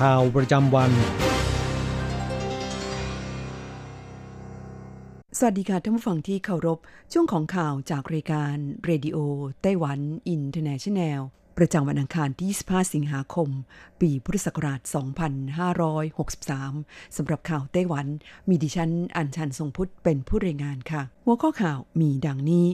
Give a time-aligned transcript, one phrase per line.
[0.00, 0.90] ข่าวประจำวัน
[5.38, 6.78] สวัสดีค่ะท่านผู้ฟังที่เคารพ
[7.12, 11.20] ช่วงของข่าวจากรายการ Radio Taiwan International
[11.58, 13.48] ประจำวันอังคารที่ 25 สิงหาคม
[14.00, 14.80] ปีพุทธศักราช
[16.18, 18.06] 2563 สำหรับข่าวไต้หวัน
[18.48, 22.66] มีดิฉันอัญชันทรงพุทธเป็นผู้รายงานค่ะ หัวข้อข่าวมีดังนี้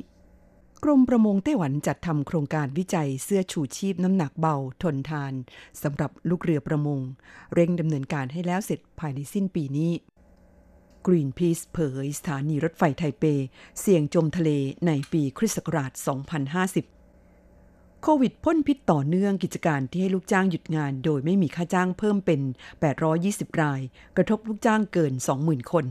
[0.87, 5.33] กรมประมงไต้หวันจัดทำโครงการวิจัยเสื้อชูชีพน้ำหนักเบาทนทาน
[5.83, 7.01] สำหรับลูกเรือประมง
[7.55, 9.93] เร่งดำเนินการให้แล้วเสร็จภายในสิ้นปีนี้
[11.07, 13.25] Greenpeace เผยสถานีรถไฟไทเป
[13.81, 14.51] เสี่ยงจมทะเล
[14.87, 15.93] ในปีคริสต์ศักราช
[17.17, 22.41] 2050 โควิดพ่นพิษต่อเนื่องกิจการที่ให้ลูกจ้างหยุดงานโดยไม่มีค่าจ้างเพิ่มเป็น
[23.01, 23.81] 820 ราย
[24.17, 25.87] กระทบลูกจ้างเกิน 20,000 คน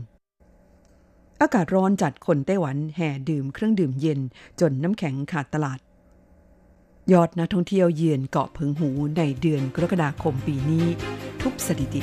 [1.40, 4.20] อากาศร้อนจัดคนไต้หวันแห่ดื่มเครื่องดื่มเย็น
[4.60, 5.78] จนน้ำแข็งขาดตลาด
[7.12, 10.86] ยอดนักท่องเที่ยวเยือนเกาะพิงหูในเดือนกรกฎาคมปีนี้
[11.40, 12.02] ทุบสถิติ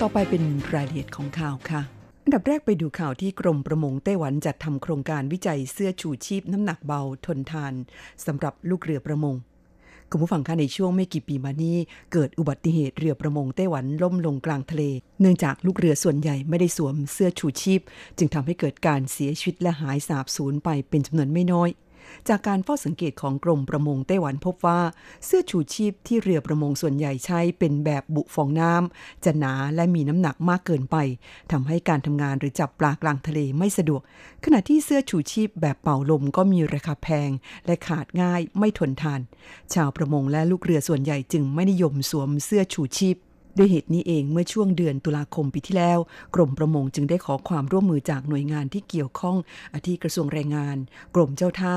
[0.00, 0.42] ต่อไปเป็น
[0.74, 1.95] รายละเอียดของข่าวค่ะ
[2.28, 7.74] อันดับแรกไปดูข่าวที่กรมประมงไต้หวันจัดทำโครงการวิจัยเสื้อชูชีพน้ำหนักเบาทนทาน
[8.26, 9.34] สำหรับลูกเรือประมง
[10.10, 11.76] คุณผู้ฟังคะในช่วงไม่กี่ปีมานี้
[12.12, 14.82] เกิดอุบัติเหตุเรือประมงไต้หวันล่มลงกลางทะเล
[15.20, 17.80] เนื่องจากลูกเรือส่วนใหญ่ไม่ได้สวมเสื้อชูชีพ
[18.18, 21.68] จึงทำให้เกิดการเสียชีวิตและหายสาบสูญไปเป็นจำนวนไม่น้อย
[22.28, 24.80] จากการเฝ้าสังเกตของกรมประมงไต้หวันพบว่า
[25.24, 30.96] เสื้อชูชีพที่เรือประมงส่วนใหญ่ใช้เป็นแบบบุฟองน้ำจะหนาและมีน้ำหนักมากเกินไป
[31.52, 34.02] ทำให้การทำงานหรือจับปลากลางทะเลไม่สะดวก
[34.44, 37.30] ขณะที่เสื้อชูชีพแบบเป่าลมก็มีราคาแพง
[37.66, 39.20] และขาดง่ายไม่ทนทาน
[39.74, 43.16] ชาวประมงและลูกเรือส่วนใหญ่จึงไม่นิยมสวมเสื้อชูชีพ
[43.56, 45.98] ด้วยเหตุนี้เองเมื่อช่วงเดือนตุลาคมปีที่แล้ว
[46.34, 49.36] กรมประมงจึงได้ขอความร่วมมือจากหน่วยงานที่เกี่ยวข้อง
[49.74, 50.76] อาทิกระทรวงแรงงาน
[51.14, 51.74] กรมเจ้าท่า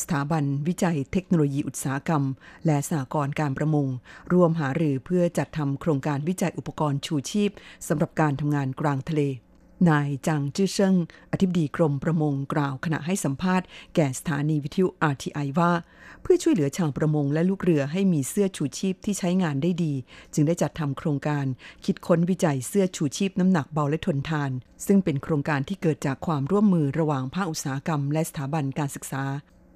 [0.00, 2.22] สถาบันวิจัยเทคโนโลยีอุตสาหกรรม
[2.66, 3.86] และสหกรณ์การประมง
[4.32, 7.50] ร่วมหารือเพื่อจัดทำโครงการวิจัยอุปกรณ์ชูชีพ
[7.88, 9.22] สำหรับการทำงานกลางทะเล
[9.90, 10.94] นายจางจื้อเซิง
[11.32, 15.72] อธิบดีกรมประมงกล่าวขณะให้สัมภาษณ์แก่สถานีวิทยุ RTI ว่า
[16.22, 19.94] เพื่อช่วยเหลือชาวประมงและลูกเรือให้มีเสื้อชูชีพที่ใช้งานได้ดี
[20.34, 21.46] จึงได้จัดทำโครงการ
[21.84, 24.50] คิดค้นวิจัยเสื้อชูชีพน้ำหนักเบาและทนทาน
[24.86, 29.24] ซึ่งเป็นโครงการที่เกิดจากความร่วมมือระหว่างภาคอุตสาหกรรม และสถาบันการศึกษา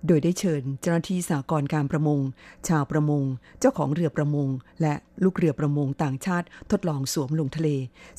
[0.07, 2.21] โดยได้เชิญเจ้าหน้าที่สากลการประมง
[2.69, 3.23] ชาวประมง
[3.61, 4.49] เจ้าของเรือประมง
[4.83, 4.95] และ
[5.25, 7.69] ลูกเรือประมงต่างชาติทดลองสวมลงทะเล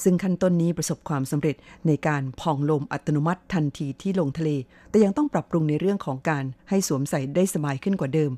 [0.03, 1.55] ซึ่งขั้นต้นนี้ประสบความสำเร็จ
[1.87, 4.49] ในการพองลมอัตโนมัติทันทีที่ลงทะเล
[4.89, 8.31] แต่ยังต้องปรับปรุงในเรื่องของการให้สวมใส่ได้สบายขึ้นกว่าเดิม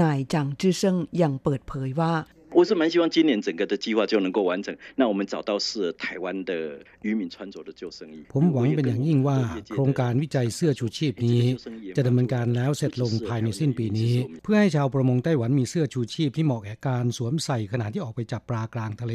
[0.00, 2.12] นายจังจื้อเซิงยังเปิดเผยว่า
[2.57, 8.25] 我是蛮希望今年整个的计划就能够完成，那我们找到适合台湾的渔民穿着的救生衣。
[8.33, 9.37] ผมหวังเป็นอย่างยิ่งว่า
[9.73, 11.41] โครงการวิจัยเสื้อชูชีพนี้
[11.97, 19.13] จะดำเนินการแล้วเสร็จลงภายในสิ้นปีนี้ เพื่อให้ชาวประมงไต้หวันมีเสื้อชูชีพที่เหมาะแก่การสวมใส่ขณะที่ออกไปจับปลากลางทะเล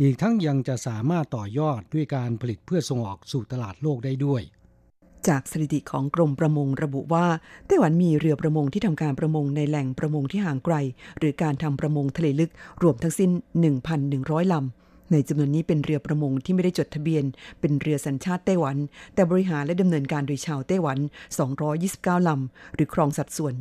[0.00, 4.42] อีกทั้งยังจะสามารถต่อยอดด้วยการผลิตเพื่อส่งออกสู่ตลาดโลกได้ด้วย
[5.27, 7.25] จากสถิติของกรมประมงระบุว่า
[7.67, 10.75] ไต้หวันมีเรือประมงที่ทำการประมงในแหล่งประมงที่ห่างไกล
[11.17, 12.51] หรือการทำประมงทะเลลึก
[12.83, 13.31] รวมทั้งสิ้น
[13.91, 14.78] 1,100 ลำ
[15.11, 17.23] ในจำนวนนี้เป็นเรือประมงที่ไม่ได้จดทะเบียน
[17.59, 18.77] เป็นเรือสัญชาติไต้หวัน
[19.13, 20.97] แต่บริหารและดำเนินการโดยชาวไต้หวัน
[21.63, 23.53] 229 ลำ หรือครองสัดส่วน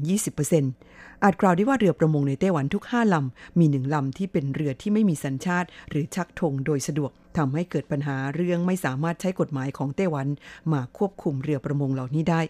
[0.58, 10.26] 20%อาจกล่าวได้ว่าเรือประมงในไต้หวันทุก 5 ลำ มีหนึ่งลำที่เป็นเรือที่ไม่มีสัญชาติ หรือชักธงโดยสะดวกทำให้เกิดปัญหาเรื่องไม่สามารถใช้กฎหมายของไต้หวัน
[10.72, 12.40] มาควบคุมเรือประมงเหล่านี้ได้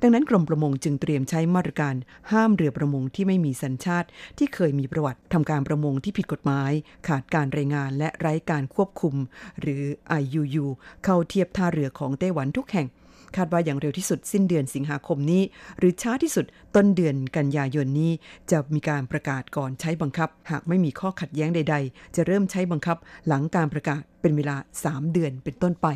[0.00, 1.94] ดังนั้นกรมประมงจึงเตรียมใช้มาตรการ
[2.32, 4.08] ห้ามเรือประมงที่ไม่มีสัญชาติ
[4.38, 6.72] ที่เคยมีประวัติทำการประมงที่ผิดกฎหมาย
[7.08, 9.14] ขาดการรายงานและไร้การควบคุม
[9.60, 9.82] หรือ
[10.20, 10.66] IUU
[11.04, 12.88] เข้าเทียบท่าเรือของไต้หวันทุกแห่ง
[13.36, 15.42] คาดว่าอย่างเร็วที่สุดสิ้นเดือนสิงหาคมนี้
[15.78, 16.46] หรือช้าที่สุด
[16.76, 18.12] ต้นเดือนกันยายนนี้
[18.50, 22.96] จะมีการประกาศก่อนใช้บังคับ หากไม่มีข้อขัดแย้งใด ๆ จะเริ่มใช้บังคับ
[23.26, 25.88] หลังการประกาศเป็นเวลา 3 เดือนเป็นต้นไป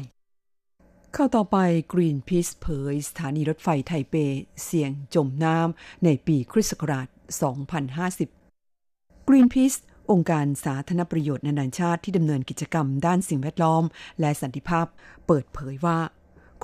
[1.21, 1.59] ข้าต่อไป
[1.93, 4.15] Greenpeace เผยสถานีรถไฟไทเป
[4.65, 7.09] เสี่ยงจมน้ำในปีคริสต์ศักราช
[8.33, 9.79] 2050 Greenpeace
[10.11, 13.85] องค์การสาธารณประโยชน์นานาชาติที่ดำเนินกิจกรรมด้านสิ่งแวดล้อม
[14.21, 14.87] และสันติภาพ
[15.27, 15.99] เปิดเผยว่า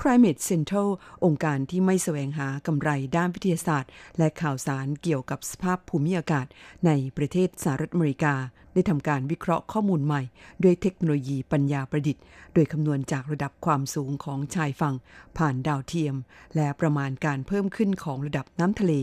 [0.01, 0.89] Climate Central
[1.25, 6.45] องค์การที่ไม่แสวงหากำไรด้านวิทยาศาสตร์ และข่าวสารเกี่ยวกับสภาพภูมิอากาศ
[6.85, 8.35] ในประเทศสหรัฐอเมริกา
[8.73, 10.21] ได้ทำการวิเคราะห์ข้อมูลใหม่
[10.63, 12.23] ด้วยเทคโนโลยีปัญญาประดิษฐ์
[12.53, 14.95] โดยคำนวณจากระดับความสูงของชายฝั่ง
[15.37, 16.15] ผ่านดาวเทียม
[16.55, 18.93] และประมาณการเพิ่มขึ้นของระดับน้ำทะเล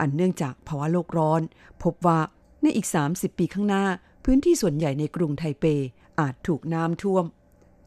[0.00, 1.40] อันเนื่องจากภาวะโลกร้อน
[1.82, 2.18] พบว่า
[2.62, 3.84] ในอีก 30 ปีข้างหน้า
[4.24, 5.64] พื้นที่ส่วนใหญ่ในกรุงไทเป
[6.20, 7.24] อาจถูกน้ำท่วม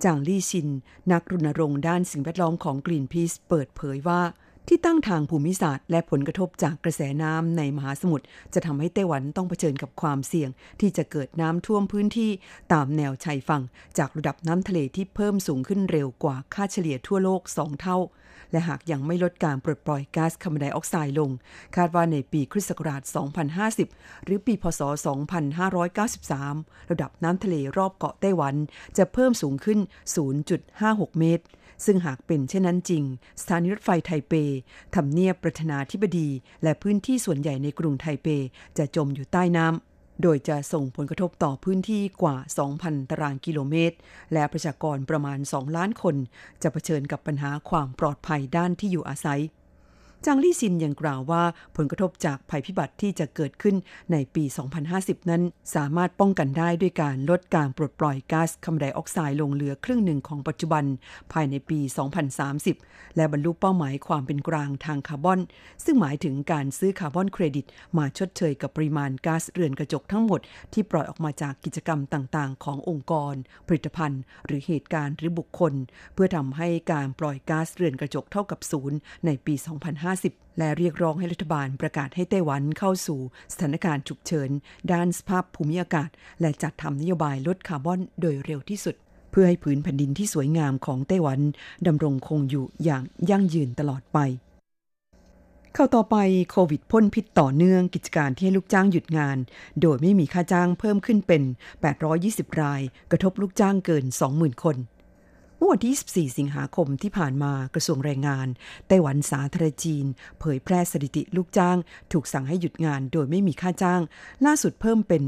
[0.03, 0.68] จางลี่ชิน
[1.12, 4.21] นักรณรงค์ด้านสิ่งแวดล้อมของกรีนพีซเปิดเผยว่า
[4.68, 10.50] ที่ตั้งทางภูมิศาสตร์และผลกระทบจากกระแสน้ำในมหาสมุทรจะทำให้ไต้หวันต้องเผชิญกับความเสี่ยง
[10.80, 12.31] ที่จะเกิดน้ำท่วมพื้นที่
[12.74, 13.63] ตามแนวชายฝั่ง
[13.98, 17.97] จากระดับน้ำทะเลที่เพิ่มสูงขึ้นเร็วกว่าค่าเฉลี่ยทั่วโลก 2 เท่า
[18.51, 21.30] และหากยังไม่ลดการปลดปล่อยก๊าซคาร์บอนไดออกไซด์ลง
[21.75, 23.01] คาดว่าในปีคริสต์ศักราช
[23.83, 24.81] 2050 หรือปีพศ
[26.06, 28.56] 2593 ระดับน้ำทะเลรอบเกาะไต้หวัน
[28.98, 29.80] จะเพิ่มสูงขึ้น
[30.50, 31.45] 0.56 เมตร
[31.86, 33.03] ซึ่งหากเป็นเช่นนั้นจริง
[33.42, 34.33] สถานีรถไฟไทเป
[34.95, 36.30] ทำเนียบประธานาธิบดี
[36.63, 38.27] และพื้นที่ส่วนใหญ่ในกรุงไทเป
[38.77, 39.90] จะจมอยู่ใต้น้ำ
[40.21, 42.38] โดยจะส่งผลกระทบต่อพื้นที่กว่า
[42.73, 43.97] 2,000 ตารางกิโลเมตร
[44.33, 46.15] และประชากรประมาณ 2 ล้านคน
[46.62, 49.41] จะเผชิญกับปัญหาความปลอดภัยด้านที่อยู่อาศัย
[50.25, 51.44] จางลี่ซินยังกล่าวว่า
[51.75, 53.75] ผลกระทบจากภัยพิบัติที่จะเกิดขึ้น
[54.12, 54.44] ในปี
[54.88, 55.41] 2050 นั้น
[55.75, 60.83] สามารถป้องกันได้ด้วยการลดการปลดปล่อยก๊าซคาร์บอนไดออกไซด์ลงเหลือครึ่งหนึ่งของปัจจุบัน
[61.33, 61.79] ภายในปี
[62.47, 65.39] 2030 และบรรลุเป้าหมายความเป็นกลางทางคาร์บอน
[65.85, 67.65] ซึ่งหมายถึงการซื้อคาร์บอนเครดิต
[67.97, 70.39] มาชดเชยกับปริมาณก๊าซเรือนกระจกทั้งหมด
[70.73, 73.33] ที่ปล่อยออกมาจากกิจกรรมต่างๆ ขององค์กร
[73.68, 75.73] ผลิตภัณฑ์ หรือเหตุการณ์หรือบุคคล
[76.13, 80.10] เพื่อทำให้การปล่อยก๊าซเรือนกระจกเท่ากับศูนย์ในปี 2050
[80.57, 83.19] และเรียกร้องให้รัฐบาลประกาศให้ไต้หวันเข้าสู่
[83.53, 84.49] สถานการณ์ฉุกเฉิน
[84.91, 86.09] ด้านสภาพภูมิอากาศ
[86.41, 88.95] และจัดทำนโยบายลดคาร์บอนโดยเร็วที่สุด
[89.31, 91.39] เพื่อให้ผืนแผ่นดินที่สวยงามของไต้หวัน
[91.87, 94.19] ดำรงคงอยู่อย่างยั่งยืนตลอดไป
[95.75, 96.17] เข้าต่อไป
[96.51, 99.37] โควิดพ่นพิษต่อเนื่องกิจการที่ให้ลูกจ้างหยุดงาน
[99.81, 101.43] โดยไม่มีค่าจ้างเพิ่มขึ้นเป็น
[102.01, 102.81] 820 ราย
[103.11, 104.77] กระทบลูกจ้างเกิน 20,000 คน
[105.61, 108.47] เมื่อวันที่ 24 สิงหาคมที่ผ่านมากระทรวงแรงงาน
[108.87, 110.05] ไต้หวันสาธารณจีน
[110.39, 111.77] เผยแพร่สถิติลูกจ้าง
[112.11, 114.01] ถูกสั่งให้หยุดงานโดยไม่มีค่าจ้าง
[114.45, 115.23] ล่าสุดเพิ่มเป็น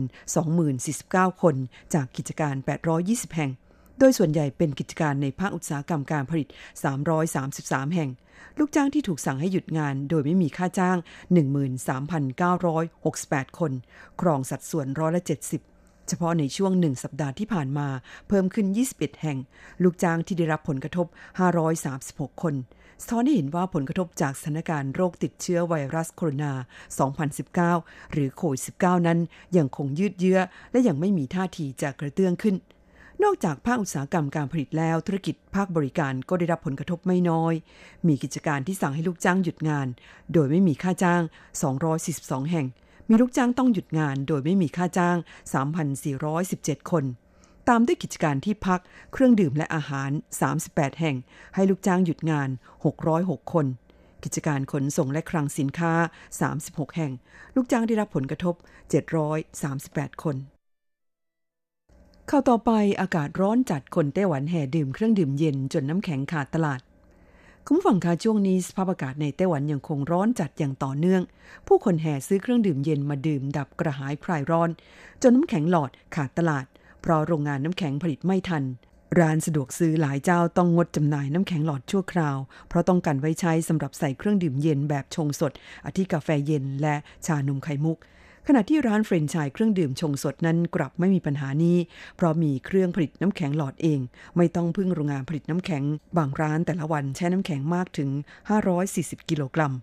[0.69, 1.55] 2049 คน
[1.93, 2.55] จากกิจการ
[2.95, 3.51] 820 แห่ง
[3.99, 6.47] โดยส่วนใหญ่เป็นกิจการในภาคอุตสาหกรรมการผลิต
[7.21, 8.09] 333 แห่ง
[8.59, 10.97] ลูกจ้างที่ถูกสั่งให้หยุดงานโดยไม่มีค่าจ้าง
[11.87, 13.71] 13,968 คน
[14.21, 15.72] ครองสัดส่วนร้อยละ 70
[16.07, 17.87] เฉพาะในช่วงหนึ่งสัปดาห์ที่ผ่านมา
[18.27, 19.37] เพิ่มขึ้น 21 แห่ง
[19.83, 21.07] ลูกจ้างที่ได้รับผลกระทบ
[21.73, 22.55] 536 คน
[23.01, 26.53] สะท้อนให้เห็นว่าผลกระทบจากสถานการณ์โรคติดเชื้อไวรัสโคโรนา
[27.73, 29.19] 2019 หรือโควิด -19 นั้น
[29.57, 30.39] ยังคงยืดเยื้อ
[30.71, 32.55] และยังไม่มีท่าทีจะกระเตื้องขึ้น
[33.23, 37.53] นอกจากภาคอุตสาหกรรมการผลิตแล้วธุรกิจภาคบริการก็ได้รับผลกระทบไม่น้อย
[38.07, 39.87] มีกิจการที่สั่งให้ลูกจ้างหยุดงาน
[40.33, 41.21] โดยไม่มีค่าจ้าง
[41.87, 42.67] 242 แห่ง
[43.09, 45.17] มีลูกจ้างต้องหยุดงานโดยไม่มีค่าจ้าง
[46.03, 47.05] 3,417 คน
[47.69, 48.81] ตามด้วยกิจการที่พัก
[49.13, 50.11] เครื่องดื่มและอาหาร
[50.55, 51.15] 38 แห่ง
[51.55, 52.49] ให้ลูกจ้างหยุดงาน
[53.01, 53.65] 606 คน
[54.23, 55.93] กิจการขนส่งและคลังสินค้า
[56.45, 57.11] 36 แห่ง
[57.55, 58.55] ลูกจ้างได้รับผลกระทบ
[59.33, 60.35] 738 คน
[62.27, 66.81] เข้าต่อไปอากาศร้อนจัดคนไต้หวันแห่ดื่มเครื่องดื่มเย็นจนน้ำแข็งขาดตลาด
[67.67, 71.21] คุณผู้ฟังคะช่วงนี้สภาพอากาศในไต้หวันยังคงร้อนจัดอย่างต่อเนื่อง
[71.67, 74.69] ผู้คนแห่ซื้อเครื่องดื่มเย็นมาดื่มดับกระหายคลายร้อน
[75.21, 76.65] จนน้ำแข็งหลอดขาดตลาด
[77.01, 78.63] เพราะโรงงานน้ำแข็งผลิตไม่ทัน
[79.19, 82.37] ร้านสะดวกซื้อหลายเจ้าต้องงดจำหน่ายน้ำแข็งหลอดชั่วคราว
[82.69, 85.51] เพราะต้องการไว้ใช้สำหรับใส่เครื่องดื่มเย็นแบบชงสด
[85.85, 87.97] อาทิกาแฟเย็นและชานมไข่มุก
[88.47, 91.77] ขณะที่ร้านเฟรนไชส์เครื่องดื่มชงสดนั้นกลับไม่มีปัญหานี้
[92.15, 93.99] เพราะมีเครื่องผลิตน้ำแข็งหลอดเอง
[94.37, 95.83] ไม่ต้องพึ่งโรงงานผลิตน้ำแข็ง
[96.17, 98.09] บางร้านแต่ละวันใช้น้ำแข็งมากถึง
[98.69, 99.73] 540 กิโลกรัม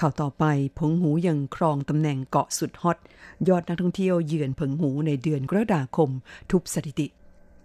[0.00, 0.44] ข่าวต่อไป
[0.78, 2.98] ผงหูยังครองตำแหน่งเกาะสุดฮอต
[3.48, 6.10] ยอดนักท่องเที่ยวเยือนผงหูในเดือนกรกฎาคม
[6.50, 7.06] ทุบสถิติ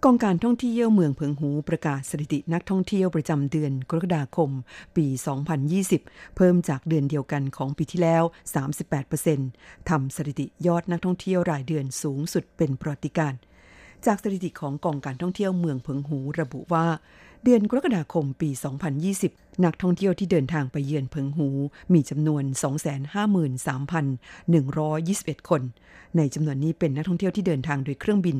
[0.04, 4.50] กองการท่องเที่ยวเมืองเพิงหูประกาศสถิตินักท่องเที่ยวประจำเดือนกรกฎาคม
[4.96, 5.06] ปี
[5.90, 8.22] 2020 เพิ่มจากเดือนเดียวกันของปีที่แล้ว
[9.06, 13.38] 38%ทำสถิติยอดนักท่องเที่ยวรายเดือนสูงสุดเป็นประวัติการณ์
[14.06, 16.86] จากสถิติของกองการท่องเที่ยวเมืองเพิงหูระบุว่า
[17.44, 18.50] เดือนกรกฎาคมปี
[19.04, 21.48] 2020 นักท่องเที่ยวที่เดินทางไปเยือนเพิงหู
[21.92, 22.44] มีจำนวน
[25.36, 25.62] 253,121 คน
[26.16, 28.36] ในจำนวนนี้เป็นนักท่องเที่ยวที่เดินทางโดยเครื่องบิน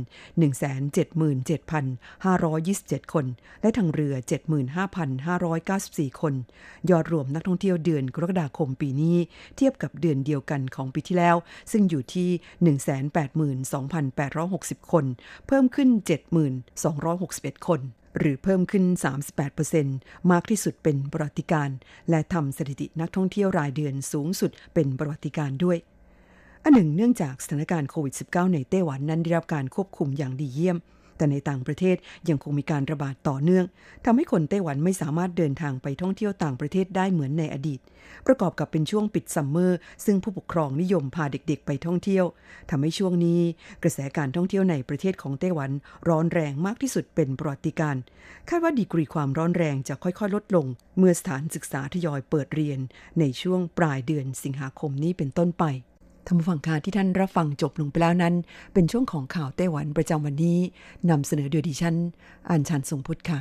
[1.94, 3.24] 177,527 คน
[3.60, 4.14] และทางเรือ
[5.36, 6.34] 75,594 คน
[6.90, 9.16] ยอดรวมนักท่องเที่ยวเดือนกรกฎาคมปีนี้
[9.56, 11.36] เทียบกับเดือนเดียวกันของปีที่แล้ว
[11.72, 12.28] ซึ่งอยู่ที่
[14.80, 15.04] 182,860 คน
[15.46, 15.88] เพิ่มขึ้น
[16.78, 17.80] 7,261 คน
[18.18, 18.84] หรือเพิ่มขึ้น
[19.56, 21.70] 38%มากที่สุดเป็นประวัติการ
[22.10, 25.78] และทำสถิตินักท่องเที่ยวรายเดือนสูงสุดเป็นประวัติการด้วย
[26.62, 30.78] อันหนึ่งเนื่องจากสถานการณ์โควิด -19 ในไต้หวันนั้นได้รับการควบคุมอย่างดีเยี่ยม
[31.18, 31.96] แต่ในต่างประเทศ
[32.28, 33.64] ยังคงมีการระบาดต่อเนื่อง
[34.04, 37.80] ทำให้คนไต้หวันไม่สามารถเดินทางไปท่องเที่ยวต่างประเทศได้เหมือนในอดีต
[38.26, 42.24] ประกอบกับเป็นช่วงปิดซัมเมอร์ ซึ่งผู้ปกครองนิยมพาเด็กๆ ไปท่องเที่ยว
[42.70, 43.40] ทำให้ช่วงนี้
[43.82, 45.70] กระแสการท่องเที่ยวในประเทศของไต้หวัน
[46.08, 47.96] ร้อนแรงมากที่สุดเป็นประวัติการ
[48.48, 50.66] คาดว่าดีกรีความร้อนแรงจะค่อยๆ ลดลง
[50.98, 52.78] เมื่อสถานศึกษาทยอยเปิดเรียน
[53.20, 55.64] ในช่วงปลายเดือนสิงหาคมนี้เป็นต้นไป
[56.30, 58.34] ท่านผู้ฟังค่ะที่ท่านรับฟังจบลงไปแล้วนั้น
[58.74, 60.58] เป็นช่วงของข่าวไต้หวันประจำวันนี้
[61.10, 61.96] นำเสนอโดยดิฉัน
[62.50, 63.38] อัญชันทรงพุทธค่ะ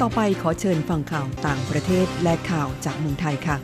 [0.00, 3.56] ต่อไปขอเชิญฟังข่าวต่างประเทศและข่าวจากเมืองไทยค่ะ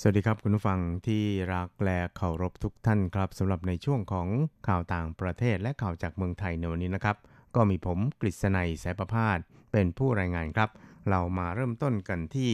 [0.00, 1.22] สวัสดีครับคุณผู้ฟังที่
[1.54, 4.28] รักและเคารพทุกท่านครับสำหรับในช่วงของ
[4.68, 7.16] ข่าวต่างประเทศและข่าวจากเมืองไทยในวันนี้นะครับ
[7.56, 9.38] ก็มีผมกฤษณัยสายประพาส
[9.72, 10.70] เป็นผู้รายงานครับ
[11.10, 12.52] เรามาเริ่มต้นกันที่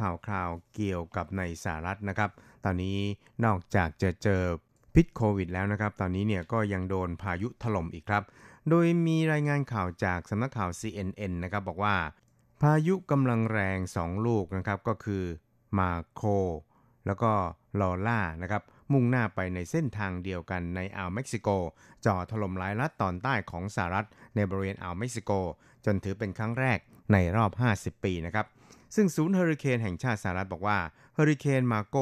[0.00, 2.30] ข่าวคราวเกี่ยวกับในสหรัฐนะครับ
[2.64, 2.98] ตอนนี้
[3.44, 4.42] นอกจากจะเจอ
[4.94, 8.22] พิษโควิดแล้วนะครับ ตอนนี้เนี่ยก็ยังโดนพายุถล่มอีกครับ
[8.68, 11.96] โดยมีรายงานข่าวจากสำนักข่าว CNN นะครับบอกว่า
[12.60, 15.24] พายุกำลังแรง 2 ลูกนะครับก็คือ
[15.78, 16.22] มาโค
[17.06, 17.32] แล้วก็
[17.80, 21.48] ลอล่านะครับมุ่งหน้าไปในเส้นทางเดียวกันในอ่าวเม็กซิโก
[22.06, 25.30] จ่อถล่มหลายรัฐตอนใต้ของสหรัฐ ในบริเวณอ่าวเม็กซิโก
[25.84, 26.78] จนถือเป็นครั้งแรก
[27.12, 28.46] ในรอบ 50 ปีนะครับ
[28.94, 30.78] ซึ่งศูนย์เฮอริเคนแห่งชาติสหรัฐบอกว่า
[31.14, 31.96] เฮอริเคนมาโก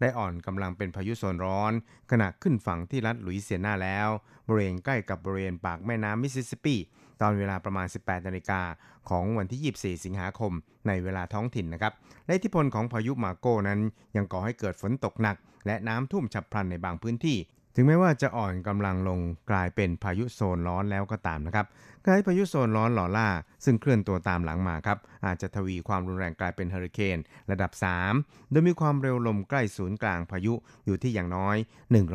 [0.00, 1.72] ได้อ่อนกำลังเป็นพายุโซนร้อน
[2.10, 4.08] ขณะขึ้นฝั่งที่รัฐลุยเซียนาแล้ว
[4.46, 6.76] บริเวณใกล้กับบริเวณปากแม่น้ำมิสซิสซิปปี
[7.20, 8.60] ตอนเวลาประมาณ 18นาฬิกา
[9.08, 10.52] ของวันที่ 24 สิงหาคม
[10.86, 11.92] ในเวลาท้องถิ่นนะครับ
[12.26, 13.80] และอิทธิพลของพายุมาโกนั้น
[14.16, 17.38] ยังก่อให้เกิดฝนตกหนัก และน้ำท่วมฉับพลันในบางพื้นที่
[17.80, 19.20] ถึงแม้ว่าจะอ่อนกำลังลง
[19.50, 21.66] กลายเป็นพายุโซนร้อนแล้วก็ตามนะครับ
[22.04, 23.28] คล้ายพายุโซนร้อนหล่อล่า
[23.64, 27.18] ซึ่งเคลื่อนตัวตามหลังมาครับอาจจะทวีความรุนแรงกลายเป็นเฮอริเคน
[27.50, 27.70] ระดับ
[28.12, 30.54] 3 โดยมีความเร็วลมใกล้ศูนย์กลางพายุ
[30.86, 31.56] อยู่ที่อย่างน้อย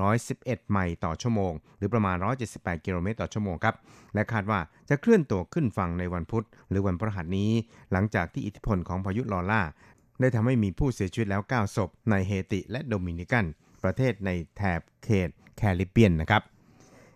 [0.07, 2.17] 111 ไมล์ต่อชั่วโมง หรือประมาณ
[2.51, 3.75] 178 กิโลเมตรต่อชั่วโมงครับ
[4.13, 7.51] และคาดว่าจะเคลื่อนตัวขึ้นฝั่งในวันพุธ หรือวันพฤหัสนี้
[7.91, 9.61] หลังจากที่อิทธิพลของพายุลอล่า
[10.19, 13.45] ได้ทำให้มีผู้เสียชีวิตแล้ว 9 ศพในเฮติและโดมินิกัน
[13.83, 16.43] ประเทศในแถบเขต แคริบเบียนนะครับ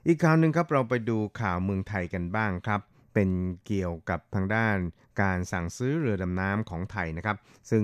[0.08, 2.82] อีกข่าวหนึ่งครับเราไปดูข่าวเมืองไทยกันบ้างครับ
[3.14, 3.30] เป็น
[3.66, 4.78] เกี่ยวกับทางด้าน
[5.22, 7.38] การสั่งซื้อเรือดำน้ำของไทยนะครับ
[7.70, 7.84] ซึ่ง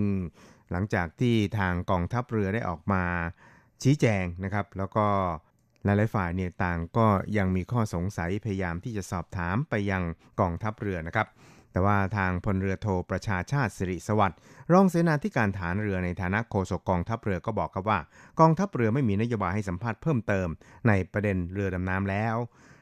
[0.71, 3.03] หลังจากที่ทางกองทัพเรือได้ออกมา
[3.83, 5.07] ชี้แจงนะครับ แล้วก็
[5.83, 7.07] หลายๆฝ่ายเนี่ยต่างก็
[7.37, 10.03] ยังมีข้อสงสัยพยายามที่จะสอบถามไปยัง
[10.39, 11.27] กองทัพเรือนะครับ
[11.73, 14.39] แต่ว่าทางพลเรือโทประชาชาติสิริสวัสดิ์
[14.71, 17.99] รองเสนาธิการฐานเรือในฐานะโฆษกกองทัพเรือก็บอกครับว่า
[18.39, 20.47] กองทัพเรือไม่มีนโยบายให้สัมภาษณ์เพิ่มเติม
[20.87, 22.35] ในประเด็นเรือดำน้ำแล้ว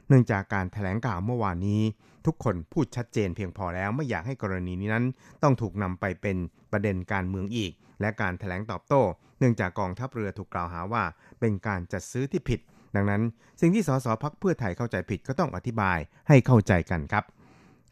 [0.07, 1.81] เนื่องจากการถแถลงข่าวเมื่อวานนี้
[2.25, 5.05] ทุกคนพูดชัดเจนเพียงพอแล้วไม่อยากให้กรณีนี้นั้น
[5.43, 6.37] ต้องถูกนำไปเป็น
[6.71, 7.71] ประเด็นการเมืองอีก
[8.01, 9.01] และการถแถลงตอบโต้
[9.39, 11.03] เนื่องจากกองทัพเรือถูกกล่าวหาว่า
[11.39, 12.59] เป็นการจัดซื้อที่ผิด
[12.95, 13.21] ดังนั้น
[13.61, 17.23] สิ่งที่สสพักเพื่อไทยเข้าใจผิดก็ต้องอธิบายให้เข้าใจกันครับ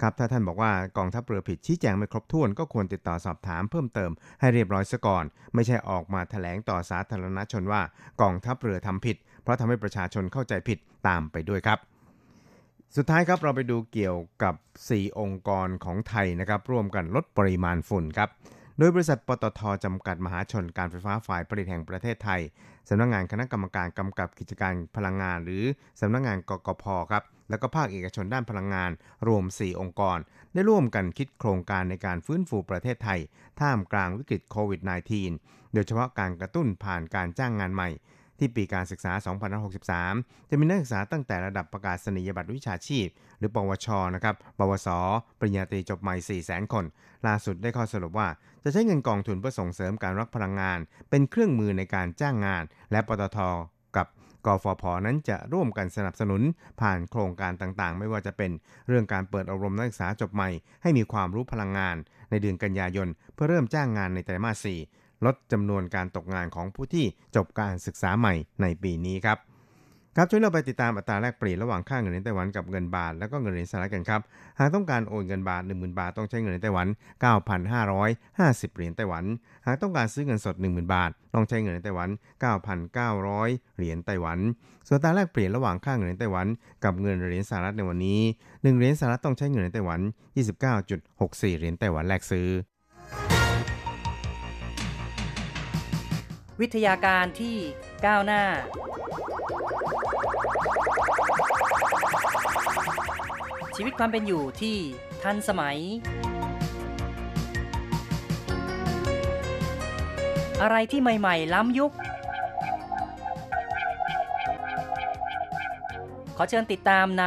[0.01, 7.81] ครับถ้าท่านบอกว่ากองทัพเรือผิดชี้แจงไม่ครบถ้วนก็ควรติดต่อสอบถามเพิ่มเติมให้เรียบร้อยซะก่อน ไม่ใช่ออกมาแถลงต่อสาธารณชนว่า
[8.21, 10.77] กองทัพเรือทำผิด เพราะทำให้ประชาชนเข้าใจผิด
[11.07, 11.79] ตามไปด้วยครับ
[12.95, 14.55] สุดท้ายครับเราไปดูเกี่ยวกับ
[14.87, 18.29] 4 องค์กรของไทยนะครับร่วมกันลดปริมาณฝุ่นครับ
[18.81, 22.41] โดยบริษัทปตทจำกัดมหาชนการไฟฟ้าฝ่ายผลิตแห่งประเทศไทย
[22.89, 25.63] สำนักงงานคณะกรรมการกำกับกิจการพลังงาน หรือ
[26.01, 28.91] สำนักงงานกกพครับแล้วก็ภาคเอกชนด้านพลังงาน
[29.27, 30.17] รวม 4 องค์กร
[30.53, 33.19] ได้ร่วมกันคิดโครงการในการฟื้นฟูประเทศไทย
[33.59, 34.81] ท่ามกลางวิกฤตโควิด
[35.27, 37.89] -19 โดยเฉพาะการกระตุ้นผ่านการจ้างงานใหม่
[38.39, 39.13] ที่ปีการศึกษา
[39.81, 43.07] 2563 จะมีนักศึกษาตั้งแต่ระดับประกาศนียบัตรวิชาชีพ
[43.39, 44.87] หรือปวช นะครับ ปวส
[45.39, 46.15] ปริญญาตรีจบใหม่
[46.45, 46.85] 400,000 คน
[47.27, 48.27] ล่าสุดได้ข้อสรุปว่า
[48.63, 50.79] จะใช้เงินกองทุนเพื่อส่งเสริมการรักพลังงาน
[51.09, 53.37] เป็นเครื่องมือในการจ้างงาน และปตท
[53.97, 54.07] กับ
[54.45, 56.41] กฟผนั้นจะร่วมกันสนับสนุน
[56.81, 58.51] ผ่านโครงการต่างๆ ไม่ว่าจะเป็น
[58.87, 60.49] เรื่องการเปิดอบรมนักศึกษาจบใหม่
[60.81, 61.95] ให้มีความรู้พลังงาน
[62.29, 69.39] ในเดือนกันยายน เพื่อเริ่มจ้างงานในไตรมาส 4 ลดจำนวนการตกงานของผู้ที่จบการศึกษาใหม่ในปีนี้ครับ
[70.15, 74.21] ครับช่วยเราไปติดตามอัตราแลกเปลี่ยนระหว่างค่าเงินเหรียญไต้หวันกับเงินบาท แล้วก็เงินเหรียญสหรัฐกันครับ
[74.59, 76.87] หากต้องการโอนเงินบาท 10,000 บาทต้องใช้เงินเหรียญไต้หวัน
[77.87, 79.23] 9,550 เหรียญไต้หวัน
[79.65, 82.09] หากต้องการซื้อเงินสด 10,000 บาท ต้องใช้เงินเหรียญไต้หวัน
[82.93, 84.39] 9,900 เหรียญไต้หวัน
[84.87, 86.47] ส่วนอัตราแลกเปลี่ยนระหว่างค่าเงินเหรียญไต้หวัน
[86.83, 90.01] กับเงินเหรียญสหรัฐในวันนี้1เหรียญสหรัฐต้องใช้เงินเหรียญไต้หวัน
[90.79, 92.47] 29.64 เหรียญไต้หวันแลกซื้อ
[96.61, 97.55] วิทยาการที่
[98.05, 98.43] ก้าวหน้า
[103.75, 104.77] ชีวิตความเป็นอยู่ที่
[105.23, 105.79] ทันสมัย
[110.61, 111.91] อะไรที่ใหม่ ๆ ล้ำยุค
[116.37, 117.25] ขอเชิญติดตามใน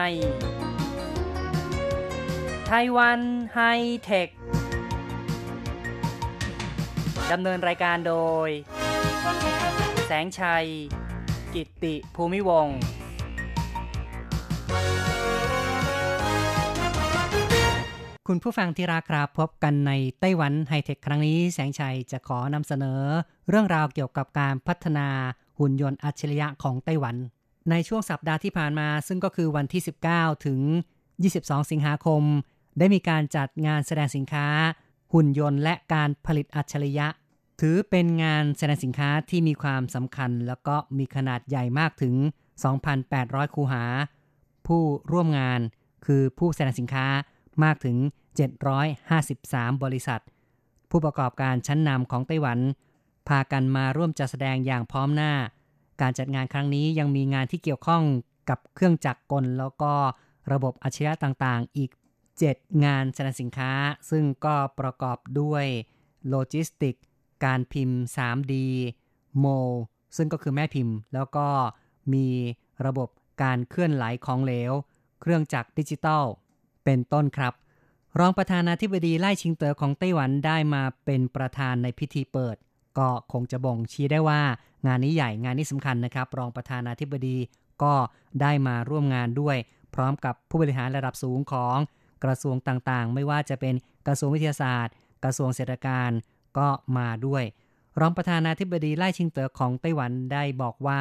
[2.68, 3.20] ไต้หวัน
[3.54, 3.60] ไฮ
[4.04, 4.28] เทค
[7.32, 8.14] ดำเนินรายการโด
[8.48, 8.50] ย
[10.06, 10.66] แสงชัย
[11.54, 12.78] กิตติภูมิวงศ์
[18.28, 23.00] คุณผู้ฟังที่รักครับพบกันในไต้หวันไฮเทคครั้งนี้ แสงชัยจะขอนำเสนอ
[23.48, 25.08] เรื่องราวเกี่ยวกับการพัฒนา
[25.58, 27.16] หุ่นยนต์อัจฉริยะของไต้หวัน
[27.70, 29.82] ในช่วงสัปดาห์ที่ผ่านมา ซึ่งก็คือวันที่
[30.14, 30.60] 19 ถึง
[31.14, 32.22] 22 สิงหาคม
[32.78, 34.46] ได้มีการจัดงานแสดงสินค้า
[35.12, 37.06] หุ่นยนต์และการผลิตอัจฉริยะ
[37.64, 42.14] ถือเป็นงานแสดงสินค้าที่มีความสำคัญ แล้วก็มีขนาดใหญ่มากถึง
[42.84, 43.84] 2,800 คูหา
[44.66, 45.60] ผู้ร่วมงาน
[46.06, 47.06] คือผู้แสดงสินค้า
[47.64, 47.96] มากถึง
[49.10, 50.20] 753 บริษัท
[50.90, 52.58] ผู้ประกอบการชั้นนำของไต้หวัน
[53.28, 55.32] พากันมาร่วมจัดแสดงอย่างพร้อมหน้า
[56.00, 58.02] การจัดงานครั้งนี้ยังมีงานที่เกี่ยวข้อง
[58.50, 59.92] กับเครื่องจักรกล แล้วก็
[60.52, 61.90] ระบบอัจฉริยะต่างๆ อีก
[62.38, 63.72] 7 งานแสดงสินค้า
[64.10, 65.64] ซึ่งก็ประกอบด้วย
[66.28, 66.96] โลจิสติก
[67.44, 68.54] การพิมพ์ 3D
[69.38, 69.46] โม
[70.16, 71.46] ซึ่งก็คือแม่พิมพ์ แล้วก็
[72.12, 72.26] มี
[72.86, 73.08] ระบบ
[73.42, 74.72] การเคลื่อนไหลของเหลว
[75.20, 76.24] เครื่องจักรดิจิตอล
[76.84, 77.52] เป็นต้นครับ
[78.18, 82.56] รองประธานาธิบดีไล่ชิงเตอของไต้หวันได้มาเป็นประธานในพิธีเปิด
[82.98, 84.42] ก็คงจะบ่งชี้ได้ว่า
[84.86, 87.36] งานนี้ใหญ่งานนี้สำคัญนะครับ รองประธานาธิบดี
[87.82, 87.94] ก็
[88.40, 89.56] ได้มาร่วมงานด้วย
[89.94, 91.76] พร้อมกับผู้บริหารระดับสูงของ
[92.24, 93.74] กระทรวงต่างๆ ไม่ว่าจะเป็น
[94.06, 96.10] กระทรวงวิทยาศาสตร์ กระทรวงเศรษฐการ
[96.58, 97.44] ก็มาด้วย
[98.00, 100.96] รองประธานาธิบดีไล่ชิงเต๋อของไต้หวันได้บอกว่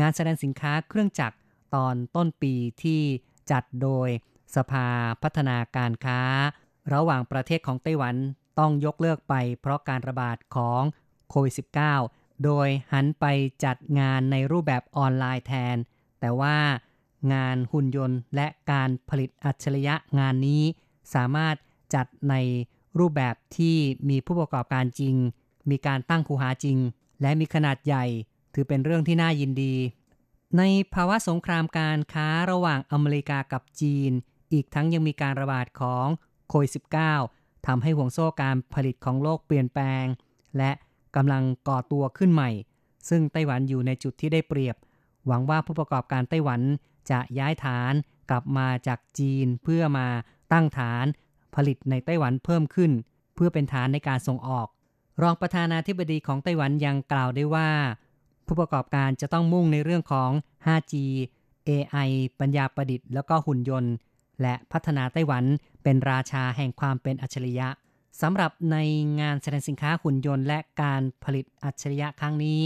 [0.00, 1.36] งานแสดงสินค้าเครื่องจักร
[1.74, 3.00] ตอนต้นปีที่
[3.50, 4.08] จัดโดย
[4.56, 4.86] สภา
[5.22, 6.20] พัฒนาการค้า
[6.92, 8.16] ระหว่างประเทศของไต้หวัน
[8.58, 10.82] ต้องยกเลิกไปเพราะการระบาดของ
[11.28, 11.54] โควิด
[11.98, 13.24] -19 โดยหันไป
[13.64, 15.76] จัดงานในรูปแบบออนไลน์แทน
[16.20, 16.56] แต่ว่า
[17.32, 20.62] งานหุ่นยนต์และการผลิตอัจฉริยะงานนี้
[21.14, 21.56] สามารถ
[21.94, 22.34] จัดใน
[22.98, 23.76] รูปแบบที่
[24.08, 25.16] มีผู้ประกอบการจริง
[25.70, 26.78] มีการตั้งคูหาจริง
[27.22, 28.04] และมีขนาดใหญ่
[28.54, 29.74] ถือเป็นเรื่องที่น่ายินดี
[30.56, 30.62] ใน
[30.94, 34.10] ภาวะสงครามการค้าระหว่างอเมริกากับจีน
[34.52, 36.06] อีกทั้งยังมีการระบาดของ
[36.48, 36.70] โควิด
[37.18, 40.04] -19 ทำให้ห่วงโซ่การผลิตของโลกเปลี่ยนแปลง
[40.56, 40.70] และ
[41.16, 42.50] กำลังก่อตัวขึ้นใหม่
[43.08, 44.76] ซึ่งไต้หวันอยู่ในจุดที่ได้เปรียบ
[45.26, 46.60] หวังว่าผู้ประกอบการไต้หวัน
[47.10, 47.92] จะย้ายฐาน
[48.30, 50.08] กลับมาจากจีนเพื่อมา
[50.52, 51.04] ตั้งฐาน
[51.54, 52.92] ผลิตในไต้หวันเพิ่มขึ้น
[53.34, 54.68] เพื่อเป็นฐานในการส่งออก
[55.22, 57.70] รองประธานาธิบดีของไต้หวันยังกล่าวได้ว่า
[58.46, 60.30] ผู้ประกอบการจะต้องมุ่งในเรื่องของ
[60.66, 60.94] 5G
[61.68, 62.08] AI
[62.40, 63.92] ปัญญาประดิษฐ์แล้วก็หุ่นยนต์
[64.42, 65.44] และพัฒนาไต้หวัน
[65.82, 67.68] เป็นราชาแห่งความเป็นอัจฉริยะ
[68.20, 68.76] สำหรับใน
[69.20, 72.60] งานแสดงสินค้าหุ่นยนต์ และการผลิตอัจฉริยะครั้งนี้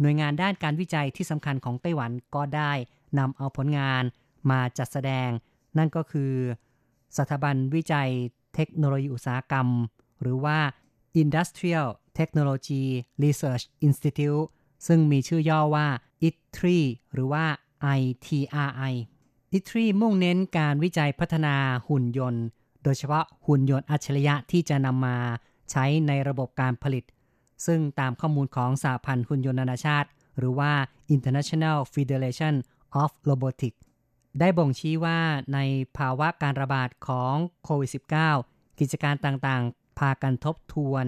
[0.00, 2.72] หน่วยงานด้านการวิจัยที่สำคัญของไต้หวันก็ได้
[3.18, 4.02] นำเอาผลงาน
[4.50, 5.30] มาจัดแสดง
[5.78, 6.32] นั่นก็คือ
[7.18, 8.10] สถาบันวิจัย
[8.54, 9.68] เทคโนโลยีอุตสาหกรรม
[10.20, 10.58] หรือว่า
[11.22, 12.84] Industrial Technology
[13.22, 14.44] Research Institute
[14.86, 15.86] ซึ่งมีชื่อย่อว่า
[16.28, 16.80] ITRI
[17.12, 17.44] หรือว่า
[17.98, 18.94] ITRI
[19.56, 21.54] ITRI มุ่งเน้นการวิจัยพัฒนา
[21.88, 22.44] หุ่นยนต์
[22.82, 25.16] โดยเฉพาะหุ่นยนต์อัจฉริยะที่จะนำมา
[25.70, 27.04] ใช้ในระบบการผลิต
[27.66, 30.72] ซึ่งตามข้อมูลของสหพันธ์หุ่นยนต์นานาชาติ หรือว่า
[31.14, 32.54] International Federation
[33.02, 33.78] of Robotics
[34.40, 35.18] ได้บ่งชี้ว่า
[35.54, 35.58] ใน
[35.96, 37.90] ภาวะการระบาดของโควิด
[38.34, 41.06] -19 กิจการต่างๆ พากันทบทวน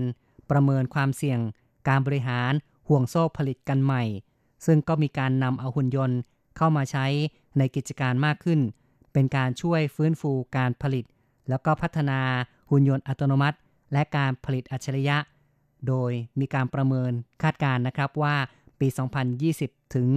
[0.51, 1.41] ประเมินความเสี่ยง
[1.89, 2.53] การบริหาร
[2.89, 4.05] ห่วงโซ่ผลิตกันใหม่
[4.67, 6.19] ซึ่งก็มีการนำเอาหุ่นยนต์
[6.57, 7.07] เข้ามาใช้
[7.59, 8.61] ในกิจการมากขึ้น
[9.13, 11.05] เป็นการช่วยฟื้นฟูการผลิต
[11.49, 12.21] แล้วก็พัฒนา
[12.71, 13.59] หุ่นยนต์อัตโนมัติ
[13.93, 15.17] และการผลิตอัจฉริยะ
[15.89, 17.13] โดยมีการประเมิน
[17.43, 18.37] คาดการณ์นะครับว่า
[18.81, 18.89] ปี
[19.41, 20.09] 2020 ถึง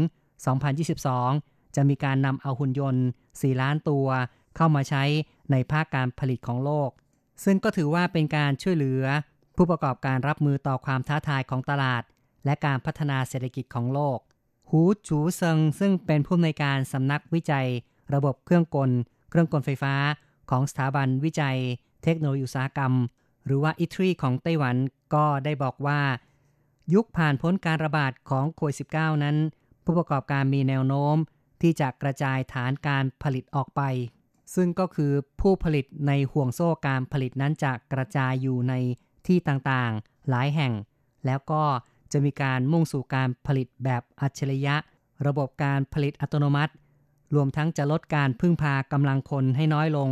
[0.76, 4.08] 2022 จะมีการนำเอาหุ่นยนต์ 4 ล้านตัว
[4.56, 5.04] เข้ามาใช้
[5.52, 6.90] ในภาคการผลิตของโลก
[7.44, 9.04] ซึ่งก็ถือว่าเป็นการช่วยเหลือ
[9.56, 12.04] ผู้ประกอบการรับมือต่อความท้าทายของตลาด
[12.46, 14.20] และการพัฒนาเศรษฐกิจของโลก
[14.70, 17.68] หูจูเซิงซึ่งเป็นผู้อำนวยการสำนักวิจัย
[18.14, 18.92] ระบบเครื่องกล
[19.30, 19.94] เครื่องกลไฟฟ้า
[20.50, 21.58] ของสถาบันวิจัย
[22.04, 22.94] เทคโนโลยีอุตสาหกรรม
[23.46, 24.76] หรือว่าอิทรีของไต้หวัน
[25.14, 26.00] ก็ได้บอกว่า
[26.94, 29.38] ยุคผ่านพ้นการระบาดของโควิด -19 นั้น
[29.86, 31.16] ผู้ประกอบการมีแนวโน้ม
[31.62, 33.82] ที่จะกระจายฐานการผลิตออกไป
[34.56, 38.74] ซึ่งก็คือผู้ผลิตในห่วงโซ่การผลิตนั้นจะกระจายอยู่ใน
[39.28, 40.74] ที่ต่างๆ หลายแห่ง
[41.26, 41.64] แล้วก็
[42.12, 44.76] จะมีการมุ่งสู่การผลิตแบบอัจฉริยะ
[45.28, 46.74] ระบบการผลิตอัตโนมัติ
[47.36, 50.10] รวมทั้งจะลดการพึ่งพากำลังคนให้น้อยลง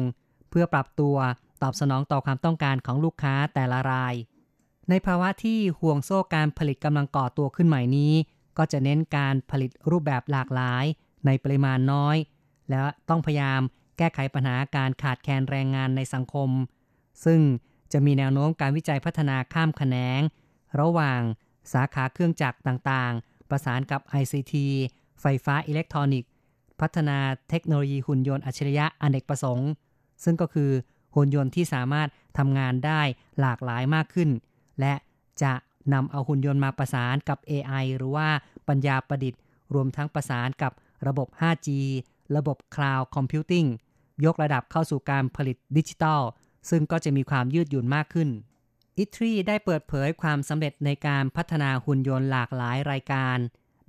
[0.50, 1.16] เพื่อปรับตัว
[1.62, 4.16] ตอบสนองต่อความต้องการของลูกค้าแต่ละราย
[4.90, 8.14] ในภาวะที่ห่วงโซ่การผลิตกำลังก่อตัวขึ้นใหม่นี้
[8.58, 10.86] ก็จะเน้นการผลิตรูปแบบหลากหลาย
[11.28, 12.18] ในปริมาณน้อย
[12.70, 13.62] และต้องพยายาม
[13.98, 16.50] แก้ไขปัญหาการขาดแคลนแรงงานในสังคม
[17.26, 17.42] ซึ่ง
[17.92, 20.22] จะมีแนวโน้มการวิจัยพัฒนาข้ามแขนง
[20.80, 21.22] ระหว่าง
[21.74, 24.54] สาขาเครื่องจักรต่างๆ ประสานกับ ICT
[25.22, 26.30] ไฟฟ้าอิเล็กทรอนิกส์
[26.82, 27.18] พัฒนา
[27.50, 29.70] เทคโนโลยีหุ่นยนต์อัจฉริยะอเนกประสงค์
[30.24, 30.72] ซึ่งก็คือ
[31.16, 33.02] หุ่นยนต์ที่สามารถทำงานได้
[33.40, 34.30] หลากหลายมากขึ้น
[34.80, 34.94] และ
[35.44, 35.54] จะ
[35.94, 38.28] นำเอาหุ่นยนต์มาประสานกับ AI หรือว่า
[38.68, 39.42] ปัญญาประดิษฐ์
[39.74, 40.72] รวมทั้งประสานกับ
[41.08, 41.70] ระบบ 5G
[42.36, 43.68] ระบบ Cloud Computing
[44.26, 46.22] ยกระดับเข้าสู่การผลิตดิจิทัล
[46.70, 48.30] ซึ่งก็จะมีความยืดหยุ่นมากขึ้น
[48.98, 53.38] อิตรีได้เปิดเผยความสำเร็จในการพัฒนาหุ่นยนต์หลากหลายรายการ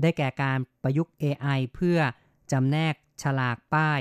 [0.01, 1.99] ได้แก่การประยุกต์ AI เพื่อ
[2.53, 4.01] จำแนกฉลากป้าย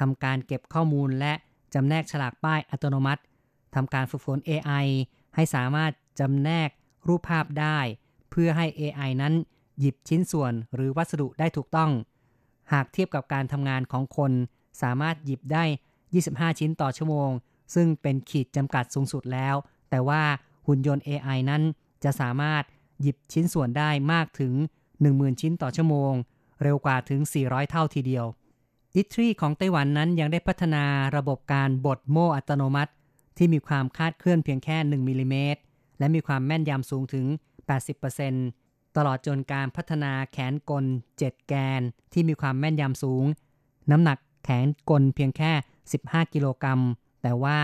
[0.00, 1.32] ทำการเก็บข้อมูลและ
[1.74, 3.22] จำแนกฉลากป้ายอัตโนมัติ
[3.74, 4.86] ทำการฝึกฝน AI
[5.34, 6.70] ให้สามารถจำแนก
[7.08, 7.78] รูปภาพได้
[8.30, 9.34] เพื่อให้ AI นั้น
[9.78, 11.90] หยิบชิ้นส่วนหรือวัสดุได้ถูกต้อง
[12.72, 14.32] หากเทียบกับการทำงานของคน
[14.82, 15.64] สามารถหยิบได้
[16.12, 17.30] 25 ชิ้นต่อชั่วโมง
[17.74, 19.54] ซึ่งเป็นขีดจำกัดสูงสุดแล้ว
[19.90, 20.22] แต่ว่า
[20.66, 21.62] หุ่นยนต์ AI นั้น
[22.04, 22.62] จะสามารถ
[23.00, 24.54] หยิบชิ้นส่วนได้มากถึง
[24.96, 26.12] 10,000 ชิ้นต่อชั่วโมง
[26.62, 28.24] เร็วกว่าถึง 400 เท่าทีเดียว
[28.96, 30.84] อิตรีของไต้หวันนั้นยังได้พัฒนา
[31.16, 32.92] ระบบการบดโม่อัตโนมัติ
[33.36, 35.60] ที่มีความคาดเคลื่อนเพียงแค่ 1มิลิเมตร
[35.98, 37.26] และมีความแม่นยำสูงถึง
[38.02, 38.63] 80%
[38.96, 40.84] ตลอดจนการพัฒนาแขนกล
[41.18, 41.80] 7 แกน
[42.12, 43.24] ที่มีความแม่นยำสูง
[43.90, 45.52] น้ำหนักแขนกลเพียงแค่
[45.92, 46.80] 15 กิโลกรัม
[47.22, 47.58] แต่ว่า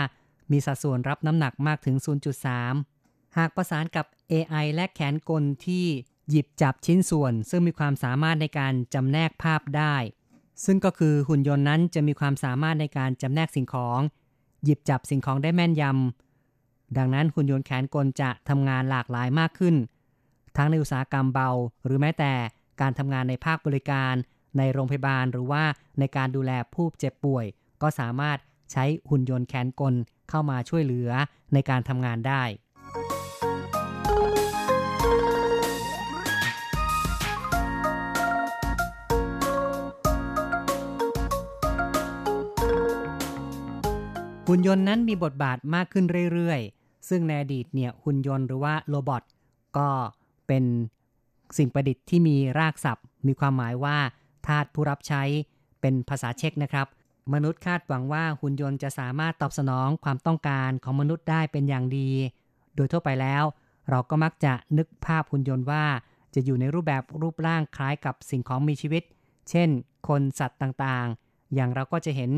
[0.50, 1.96] มีสัดส่วนรับน้ำหนักมากถึง
[2.66, 5.86] 0.3 หากประสานกับ AI และแขนกลที่
[6.30, 9.94] หยิบจับชิ้นส่วน ซึ่งมีความสามารถในการจำแนกภาพได้
[10.64, 14.00] ซึ่งก็คือหุ่นยนต์นั้นจะมีความสามารถในการจำแนกสิ่งของ
[14.64, 19.74] หยิบจับสิ่งของได้แม่นยำดังนั้นหุ่นยนต์แขนกลจะทำงานหลากหลายมากขึ้น
[20.62, 21.50] ทั้งในอุตสาหกรรมเบา
[21.84, 22.32] หรือแม้แต่
[22.80, 24.14] การทำงานในภาคบริการ
[24.58, 25.64] ในโรงพยาบาลหรือว่า
[25.98, 27.46] ในการดูแลผู้เจ็บป่วย
[27.82, 28.38] ก็สามารถ
[28.72, 29.94] ใช้หุ่นยนต์แขนกล
[30.28, 31.10] เข้ามาช่วยเหลือ
[31.52, 32.42] ในการทำงานได้
[44.48, 49.22] หุ่นยนต์นั้นมีบทบาทมากขึ้นเรื่อยๆ ซึ่งในอดีตเนี่ยหุ่นยนต์หรือว่าโรบอท
[49.78, 49.88] ก็
[50.50, 50.66] เป็น
[51.58, 53.96] สิ่งประดิษฐ์ที่มีรากศัพท์ มีความหมายว่า
[54.46, 55.22] ทาสผู้รับใช้
[55.80, 56.86] เป็นภาษาเช็กนะครับ
[57.32, 62.10] มนุษย์คาดหวังว่าหุ่นยนต์จะสามารถตอบสนองความต้องการของมนุษย์ได้เป็นอย่างดี
[62.76, 63.44] โดยทั่วไปแล้ว
[63.90, 65.84] เราก็มักจะนึกภาพหุ่นยนต์ว่า
[66.34, 69.02] จะอยู่ในรูปแบบรูปร่างคล้ายกับสิ่งของมีชีวิต
[69.50, 69.68] เช่น
[70.08, 72.30] คนสัตว์ต่างๆ อย่างเราก็จะเห็น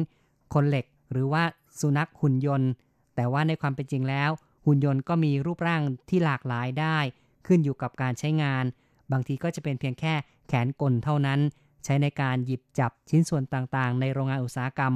[0.54, 1.42] คนเหล็กหรือว่า
[1.80, 2.70] สุนัขหุ่นยนต์
[3.14, 4.30] แต่ว่าในความเป็นจริงแล้ว
[4.66, 6.98] หุ่นยนต์ก็มีรูปร่างที่หลากหลายได้
[7.46, 8.64] ขึ้นอยู่กับการใช้งาน
[9.12, 10.14] บางทีก็จะเป็นเพียงแค่
[10.48, 11.40] แขนกลเท่านั้น
[11.84, 14.94] ใช้ในการหยิบจับชิ้นส่วนต่างๆ ในโรงงานอุตสาหกรรม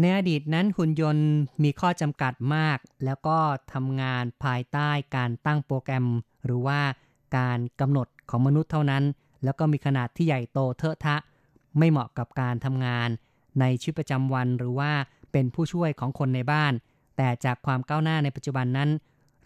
[0.00, 1.28] ในอดีตนั้นหุ่นยนต์
[1.62, 3.38] มีข้อจำกัดมาก แล้วก็
[3.72, 6.06] ทำงานภายใต้การตั้งโปรแกรม
[6.44, 6.80] หรือว่า
[7.36, 9.04] การกำหนดของมนุษย์เท่านั้น
[9.44, 11.16] แล้วก็มีขนาดที่ใหญ่โตเทอะทะ
[11.78, 13.08] ไม่เหมาะกับการทำงาน
[13.60, 14.92] ในชีวิตประจำวันหรือว่า
[15.32, 16.72] เป็นผู้ช่วยของคนในบ้าน
[17.16, 18.90] แต่จากความก้าวหน้าในปัจจุบันนั้น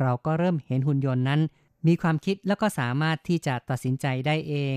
[0.01, 1.41] เราก็เริ่มเห็นหุ่นยนต์นั้น
[1.87, 4.77] มีความคิดแล้วก็สามารถที่จะตัดสินใจได้เอง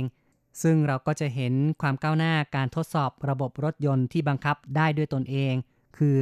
[0.62, 5.54] ซึ่งเราก็จะเห็นความก้าวหน้าการทดสอบระบบรถยนต์ที่บังคับได้ด้วยตนเอง
[5.98, 6.18] คือ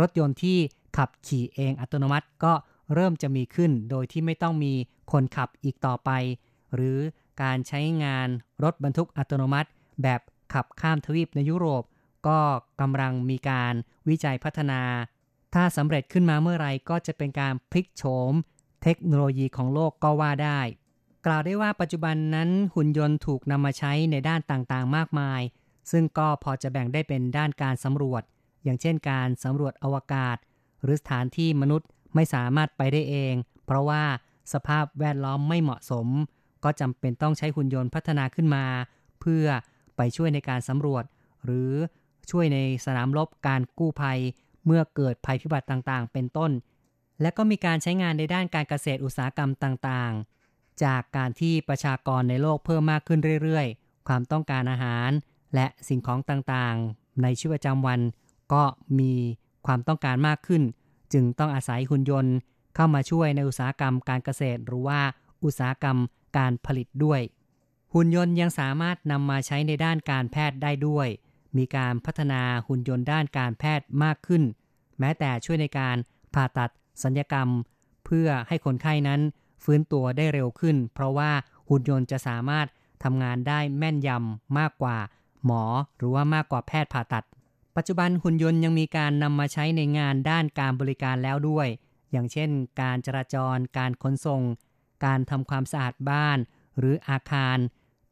[0.00, 0.58] รถยนต์ที่
[0.96, 2.52] ขับขี่เองอัตโนมัติก็
[2.94, 4.72] เริ่มจะมีขึ้นโดยที่ไม่ต้องมี
[5.12, 6.10] คนขับอีกต่อไป
[6.74, 6.98] หรือ
[7.42, 8.28] การใช้งาน
[8.64, 9.68] รถบรรทุกอัตโนมัติ
[10.02, 10.20] แบบ
[10.52, 11.82] ขับข้ามทวีปในยุโรป
[12.26, 12.38] ก็
[12.80, 13.74] กำลังมีการ
[14.08, 14.82] วิจัยพัฒนา
[15.54, 18.32] ถ้าสำเร็จขึ้นมาเมื่อไรก็จะเป็นการพลิกโฉม
[18.84, 20.60] เทคโนโลยีของโลกก็ว่าได้
[21.26, 25.40] กล่าวได้ว่าปัจจุบันนั้นหุ่นยนต์ถูกนำมาใช้ในด้านต่างๆ มากมาย
[25.90, 28.22] ซึ่งก็พอจะแบ่งได้เป็นด้านการสำรวจ
[28.64, 30.36] อย่างเช่นการสำรวจอวกาศ
[30.82, 33.34] หรือสถานที่มนุษย์ไม่สามารถไปได้เอง
[33.66, 34.02] เพราะว่า
[34.52, 36.06] สภาพแวดล้อมไม่เหมาะสม
[36.64, 38.64] ก็จำเป็นต้องใช้หุ่นยนต์พัฒนาขึ้นมา
[39.20, 39.46] เพื่อ
[39.96, 41.04] ไปช่วยในการสำรวจ
[41.44, 41.72] หรือ
[42.30, 44.18] ช่วยในสนามรบการกู้ภัย
[44.66, 46.50] เมื่อเกิดภัยพิบัติต่างๆ เป็นต้น
[47.20, 55.10] และก็มีการใช้งานในด้านการเกษตรอุตสาหกรรมต่างๆ จากการที่ประชากรในโลกเพิ่มมากขึ้นเรื่อยๆ ความต้องการอาหาร
[55.54, 58.00] และสิ่งของต่างๆ ในชีวิตประจำวัน
[58.52, 58.62] ก็
[58.98, 59.12] มี
[59.66, 60.62] ความต้องการมากขึ้น
[61.12, 62.34] จึงต้องอาศัยหุ่นยนต์
[62.74, 65.00] เข้ามาช่วยในอุตสาหกรรมการเกษตรหรือว่า
[65.44, 65.98] อุตสาหกรรม
[66.38, 67.20] การผลิตด้วย
[67.94, 71.08] หุ่นยนต์ยังสามารถนำมาใช้ในด้านการแพทย์ได้ด้วย
[71.56, 74.42] มีการพัฒนาหุ่นยนต์ด้านการแพทย์มากขึ้น
[74.98, 75.96] แม้แต่ช่วยในการ
[76.34, 76.70] ผ่าตัด
[77.02, 77.48] สัญญกรรม
[78.04, 79.20] เพื่อให้คนไข้นั้น
[79.64, 81.30] ฟื้นตัวได้เร็วขึ้น เพราะว่า
[81.68, 82.66] หุ่นยนต์จะสามารถ
[83.04, 84.96] ทำงานได้แม่นยำมากกว่า
[85.44, 85.62] หมอ
[85.96, 87.24] หรือว่ามากกว่าแพทย์ผ่าตัด
[87.76, 91.68] ปัจจุบันหุ่นยนต์ยังมีการนำมาใช้ในงานด้านการบริการแล้วด้วย
[92.12, 94.42] อย่างเช่น การจราจร การขนส่ง
[95.04, 96.38] การทำความสะอาดบ้าน
[96.78, 97.58] หรืออาคาร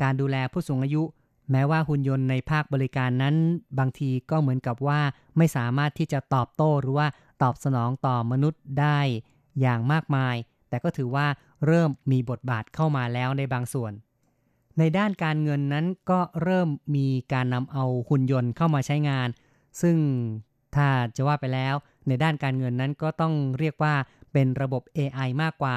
[0.02, 1.02] การดูแลผู้สูงอายุ
[1.50, 3.34] แม้ว่าหุ่นยนต์ในภาคบริการนั้น
[3.78, 5.00] บางทีก็เหมือนกับว่า
[5.36, 7.06] ไม่สามารถที่จะตอบโต้หรือว่า
[7.42, 8.98] ตอบสนองต่อมนุษย์ได้
[9.60, 10.36] อย่างมากมาย
[10.68, 11.26] แต่ก็ถือว่า
[11.66, 13.92] เริ่มมีบทบาทเข้ามาแล้วในบางส่วน
[14.78, 19.28] ในด้านการเงินนั้นก็เริ่มมีการนำเอาหุ่นยนต์เข้ามาใช้งาน
[19.82, 19.96] ซึ่ง
[20.74, 21.74] ถ้าจะว่าไปแล้ว
[22.08, 23.94] ในด้านการเงินนั้นก็ต้องเรียกว่า
[24.32, 25.76] เป็นระบบ AI มากกว่า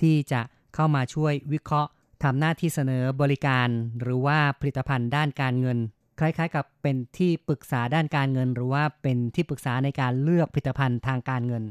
[0.00, 0.40] ที่จะ
[0.74, 1.90] เข้ามาช่วยวิเคราะห์
[2.22, 3.68] ทำหน้าที่เสนอบริการ
[4.00, 5.78] หรือว่าผลิตภัณฑ์ด้านการเงิน
[6.20, 11.64] คล้ายๆ กับเป็นที่ปรึกษาด้านการเงิน หรือว่าเป็นที่ปรึกษาในการเลือกผลิตภัณฑ์ทางการเงิน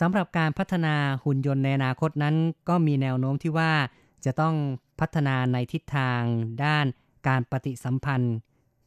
[0.00, 2.36] สำหรับการพัฒนาหุ่นยนต์ในอนาคตนั้น
[2.68, 3.72] ก็มีแนวโน้มที่ว่า
[4.24, 4.54] จะต้อง
[5.00, 6.22] พัฒนาในทิศทาง
[6.64, 6.86] ด้าน
[7.28, 8.34] การปฏิสัมพันธ์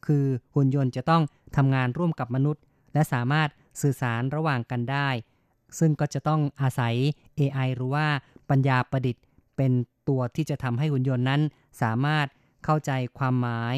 [0.06, 1.22] คือหุ่นยนต์จะต้อง
[1.56, 2.62] ทำงานร่วมกับมนุษย์
[2.92, 3.48] และสามารถ
[3.82, 5.08] สื่อสารระหว่างกันได้
[5.78, 6.94] ซึ่งก็จะต้องอาศัย
[7.38, 8.06] AI หรือว่า
[8.50, 9.24] ปัญญาประดิษฐ์
[9.56, 9.72] เป็น
[10.08, 11.40] ตัวที่จะทำให้หุ่นยนต์นั้น
[11.82, 12.26] สามารถ
[12.64, 13.76] เข้าใจความหมาย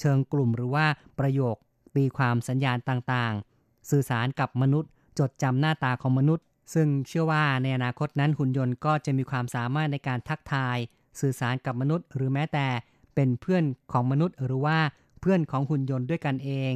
[0.00, 0.86] เชิงกลุ่มหรือว่า
[1.18, 1.56] ประโยค
[1.96, 10.76] ตีความสัญญาณต่างๆ สื่อสารกับมนุษย์ จดจำหน้าตาของมนุษย์ ซึ่งเชื่อว่าในอนาคตนั้นหุ่นยนต์ก็จะมีความสามารถในการทักทาย
[11.20, 12.66] สื่อสารกับมนุษย์ หรือแม้แต่
[13.14, 14.78] เป็นเพื่อนของมนุษย์ หรือว่า
[15.20, 16.72] เพื่อนของหุ่นยนต์ด้วยกันเอง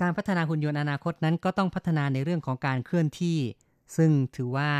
[0.00, 3.38] การพัฒนาหุ่นยนต์อนาคตนั้นก็ต้องพัฒนาในเรื่องของการเคลื่อนที่
[3.96, 4.70] ซึ่งถือว่า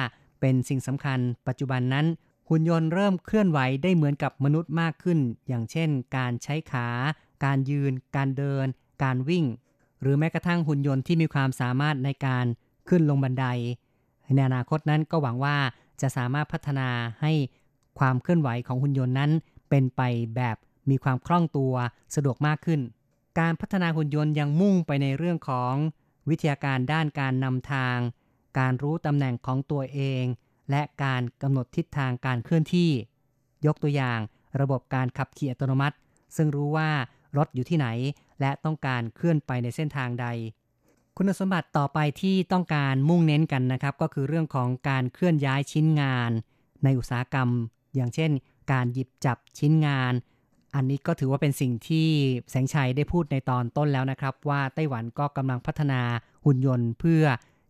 [0.41, 2.07] เป็นสิ่งสำคัญ ปัจจุบันนั้น
[2.51, 6.89] หุ่นยนต์เริ่มเคลื่อนไหวได้เหมือนกับมนุษย์มากขึ้น อย่างเช่น การใช้ขา
[7.45, 8.67] การยืน การเดิน
[9.03, 9.45] การวิ่ง
[10.01, 12.47] หรือแม้กระทั่งหุ่นยนต์ที่มีความสามารถในการ
[12.89, 13.47] ขึ้นลงบันได
[14.35, 15.57] ในอนาคตนั้นก็หวังว่า
[16.01, 16.89] จะสามารถพัฒนา
[17.23, 17.33] ให้
[17.99, 19.31] ความเคลื่อนไหวของหุ่นยนต์นั้น
[19.69, 20.03] เป็นไป
[20.37, 20.57] แบบ
[20.91, 21.75] มีความคล่องตัว
[22.15, 22.81] สะดวกมากขึ้น
[23.41, 25.75] การพัฒนาหุ่นยนต์ยังมุ่งไปในเรื่องของ
[26.29, 27.97] วิทยาการด้านการนำทาง
[28.59, 30.25] การรู้ตำแหน่งของตัวเอง
[30.71, 32.91] และการกำหนดทิศทางการเคลื่อนที่
[33.67, 34.19] ยกตัวอย่าง
[34.61, 35.97] ระบบการขับขี่อัตโนมัติ
[36.37, 36.91] ซึ่งรู้ว่า
[37.37, 37.87] รถอยู่ที่ไหน
[38.41, 40.27] และต้องการเคลื่อนไปในเส้นทางใด
[41.17, 46.31] คุณสมบัติต่อไปที่ต้องการมุ่งเน้นกันนะครับ ก็คือเรื่องของการเคลื่อนย้ายชิ้นงาน
[46.85, 47.49] ในอุตสาหกรรม
[47.95, 48.31] อย่างเช่น
[48.73, 50.13] การหยิบจับชิ้นงาน
[50.75, 52.09] อันนี้ก็ถือว่าเป็นสิ่งที่
[52.51, 56.01] แสงชัยได้พูดในตอนต้นแล้วนะครับ ว่าไต้หวันก็กำลังพัฒนา
[56.45, 57.25] หุ่นยนต์เพื่อ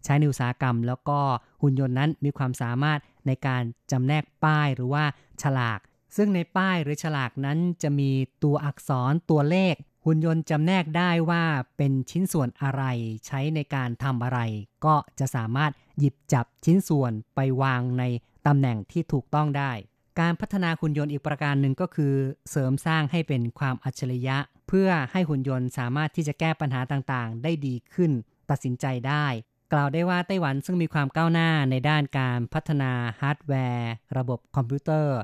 [0.04, 1.18] ใช้ในอุตสาหกรรม แล้วก็
[1.62, 5.04] หุ่นยนต์นั้นมีความสามารถในการจำแนกป้ายหรือว่า
[5.42, 5.78] ฉลาก
[6.16, 8.10] ซึ่งในป้ายหรือฉลากนั้นจะมี
[8.44, 11.44] ตัวอักษรตัวเลข หุ่นยนต์จำแนกได้ว่า
[11.76, 12.82] เป็นชิ้นส่วนอะไร
[13.26, 14.40] ใช้ในการทำอะไร
[14.84, 18.04] ก็จะสามารถหยิบจับชิ้นส่วนไปวางใน
[18.46, 19.72] ตำแหน่งที่ถูกต้องได้
[20.20, 22.14] การพัฒนาหุ่นยนต์อีกประการหนึ่งก็คือ
[22.50, 28.12] เสริมสร้างให้เป็นความอัจฉริยะ เพื่อให้หุ่นยนต์สามารถที่จะแก้ปัญหาต่างๆ ได้ดีขึ้น
[28.50, 29.26] ตัดสินใจได้
[29.72, 35.18] กล่าวได้ว่าไต้หวันซึ่งมีความก้าวหน้าในด้านการพัฒนาฮาร์ดแวร์ ระบบคอมพิวเตอร์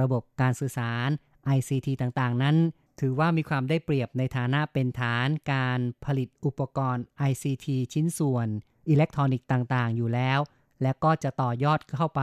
[0.00, 1.08] ระบบการสื่อสาร
[1.56, 2.56] ICT ต่างๆ นั้น
[3.00, 8.48] ถือว่ามีความได้เปรียบในฐานะเป็นฐานการผลิตอุปกรณ์ ICT ชิ้นส่วน
[8.88, 10.38] อิเล็กทรอนิกส์ต่างๆ อยู่แล้ว
[10.82, 12.20] และก็จะต่อยอดเข้าไป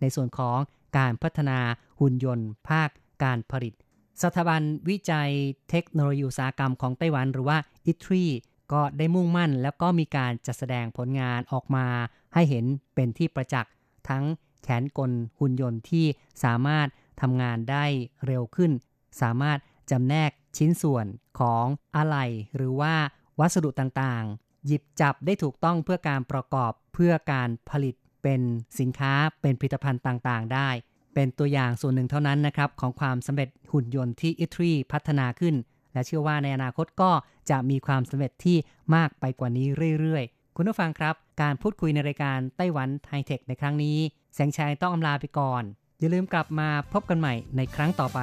[0.00, 0.58] ในส่วนของ
[0.98, 1.58] การพัฒนา
[2.00, 2.88] หุ่นยนต์ ภาค
[3.24, 3.74] การผลิต
[4.22, 5.30] สถาบันวิจัย
[5.70, 7.58] เทคโนโลยีอุตสาหกรรมของไต้หวันหรือว่า
[7.90, 8.26] ITRI
[8.72, 11.86] ก็ได้มุ่งมั่น แล้วก็มีการจัดแสดงผลงานออกมา
[12.34, 13.72] ให้เห็นเป็นที่ประจักษ์
[14.08, 14.24] ทั้ง
[14.62, 16.06] แขนกลหุ่นยนต์ที่
[16.44, 16.86] สามารถ
[17.20, 17.84] ทำงานได้
[18.26, 18.72] เร็วขึ้น
[19.20, 19.58] สามารถ
[19.90, 21.06] จำแนกชิ้นส่วน
[21.40, 21.64] ของ
[21.96, 22.94] อะไหล่หรือว่า
[23.40, 28.40] วัสดุต่างๆ หยิบจับได้ถูกต้องเพื่อการประกอบเพื่อการผลิตเป็น
[28.78, 30.68] สินค้าเป็นผลิตภัณฑ์ต่างๆ ได้
[31.14, 35.54] เป็นตัวอย่างส่วนหนึ่งเท่านั้นนะครับของความสำเร็จหุ่นยนต์ที่อิตรีพัฒนาขึ้น
[35.92, 37.10] และเชื่อว่าในอนาคตก็
[37.50, 38.56] จะมีความสำเร็จที่
[38.94, 39.66] มากไปกว่านี้
[40.00, 43.98] เรื่อยๆ คุณผู้ฟังครับ การพูดคุยในรายการไต้หวันไฮเทคในครั้งนี้
[44.34, 45.62] แสงชัยต้องอำลาไปก่อน
[46.00, 48.20] อย่าลืมกลับมาพบกันใหม่ในครั้งต่อไป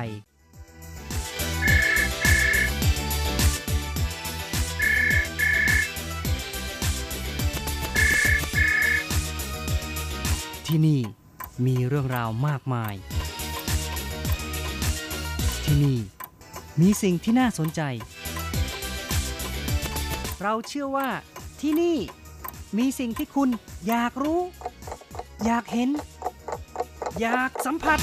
[10.68, 11.02] ที่นี่
[11.66, 12.94] มีเรื่องราวมากมาย
[15.66, 15.98] ที่นี่
[16.82, 17.82] มีสิ่งที่น่าสนใจ
[20.42, 21.10] เราเชื่อว่า
[21.62, 21.98] ที่นี่
[22.78, 23.50] มีสิ่งที่คุณ
[23.88, 24.42] อยากรู้
[25.46, 25.90] อยากเห็น
[27.22, 28.00] อยากสัมผัส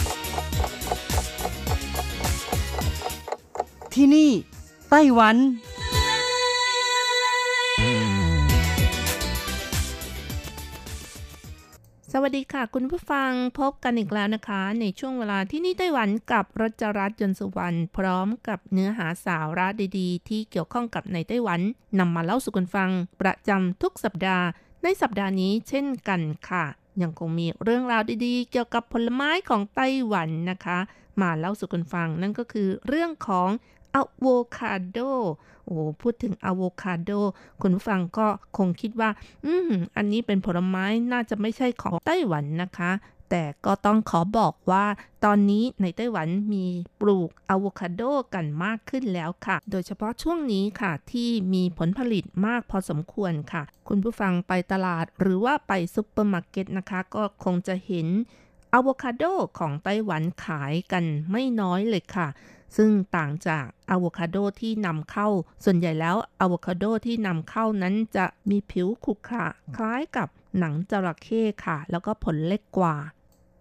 [3.94, 4.30] ที่นี่
[4.90, 5.36] ไต้หวัน
[12.16, 19.66] สวัสดีค่ะ คุณผู้ฟังพบกันอีกแล้วนะคะ ในช่วงเวลาที่นี่ไต้หวันกับรัชรัตน์ยนต์สุวรรณพร้อมกับเนื้อหาสาระ
[19.98, 21.60] ดีๆ ที่เกี่ยวข้องกับในไต้หวัน
[21.98, 24.46] นำมาเล่าสู่กันฟัง ประจำทุกสัปดาห์
[24.82, 30.78] ในสัปดาห์นี้เช่นกันค่ะ ยังคงมีเรื่องราวดีๆ เกี่ยวกับผลไม้ของไต้หวันนะคะ
[31.20, 33.48] มาเล่าสู่กันฟังนั่นก็คือเรื่องของ
[33.94, 34.26] อะโว
[34.56, 34.98] คาโด
[35.66, 37.10] โอ้พูดถึงอะโวคาโด
[37.60, 38.26] คุณผู้ฟังก็
[38.56, 39.10] คงคิดว่า
[39.44, 42.90] อืม อันนี้เป็นผลไม้น่าจะไม่ใช่ของไต้หวันนะคะ
[43.36, 44.84] แต่ก็ต้องขอบอกว่า
[45.24, 46.66] ตอนนี้ในไต้หวันมี
[47.00, 48.02] ปลูกอะโวคาโด
[48.34, 58.06] กันมากขึ้นแล้วค่ะ โดยเฉพาะช่วงนี้ค่ะ ที่มีผลผลิตมากพอสมควรค่ะ คุณผู้ฟังไปตลาดหรือว่าไปซุปเปอร์มาร์เก็ตนะคะ ก็คงจะเห็น
[58.72, 59.24] อะโวคาโด
[59.58, 62.28] ของไต้หวันขายกันไม่น้อยเลยค่ะ
[62.76, 65.28] ซึ่งต่างจากอะโวคาโดที่นำเข้า
[65.64, 72.96] ส่วนใหญ่แล้วอะโวคาโดที่นำเข้านั้นจะมีผิวขรุขระคล้ายกับหนังจระเข้ค่ะ แล้วก็ผลเล็กกว่า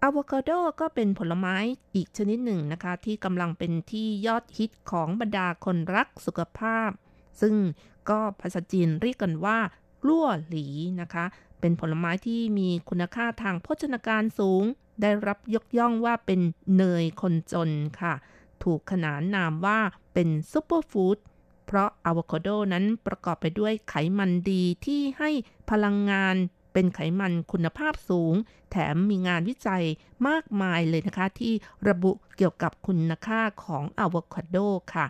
[0.06, 1.56] อะโวคาโดก็เป็นผลไม้
[1.94, 6.90] อีกชนิดหนึ่งนะคะ ที่กำลังเป็นที่ยอดฮิตของบรรดาคนรักสุขภาพ
[7.40, 7.54] ซึ่ง
[8.10, 9.58] ก็ภาษาจีนเรียกกันว่า
[10.06, 10.66] ลั่วหลี
[11.00, 11.24] นะคะ
[11.60, 14.62] เป็นผลไม้ที่มีคุณค่าทางโภชนาการสูง
[15.02, 16.40] ได้รับยกย่องว่าเป็น
[16.76, 18.14] เนยคนจนค่ะ
[18.62, 19.78] ถูกขนานนามว่า
[20.14, 21.18] เป็นซุปเปอร์ฟู้ด
[21.66, 25.30] เพราะอะโวคาโดนั้นประกอบไปด้วยไขมันดีที่ให้
[25.70, 26.36] พลังงาน
[26.74, 28.34] เป็นไขมันคุณภาพสูง
[28.70, 29.84] แถมมีงานวิจัย
[30.28, 31.52] มากมายเลยนะคะ ที่
[31.88, 34.56] ระบุเกี่ยวกับคุณค่าของอะโวคาโด
[34.94, 35.06] ค่ะ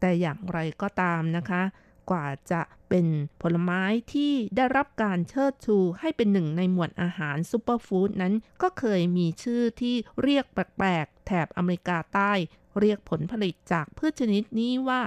[0.00, 1.62] แต่อย่างไรก็ตามนะคะ
[2.10, 3.06] กว่าจะเป็น
[3.42, 12.32] ผลไม้ที่ได้รับการเชิดชูให้เป็นหนึ่งในหมวดอาหารซูเปอร์ฟู้ดนั้นก็เคยมีชื่อที่เรียกแปลกๆแถบอเมริกาใต้
[12.80, 15.00] เรียกผลผลิตจากพืชชนิดนี้ว่า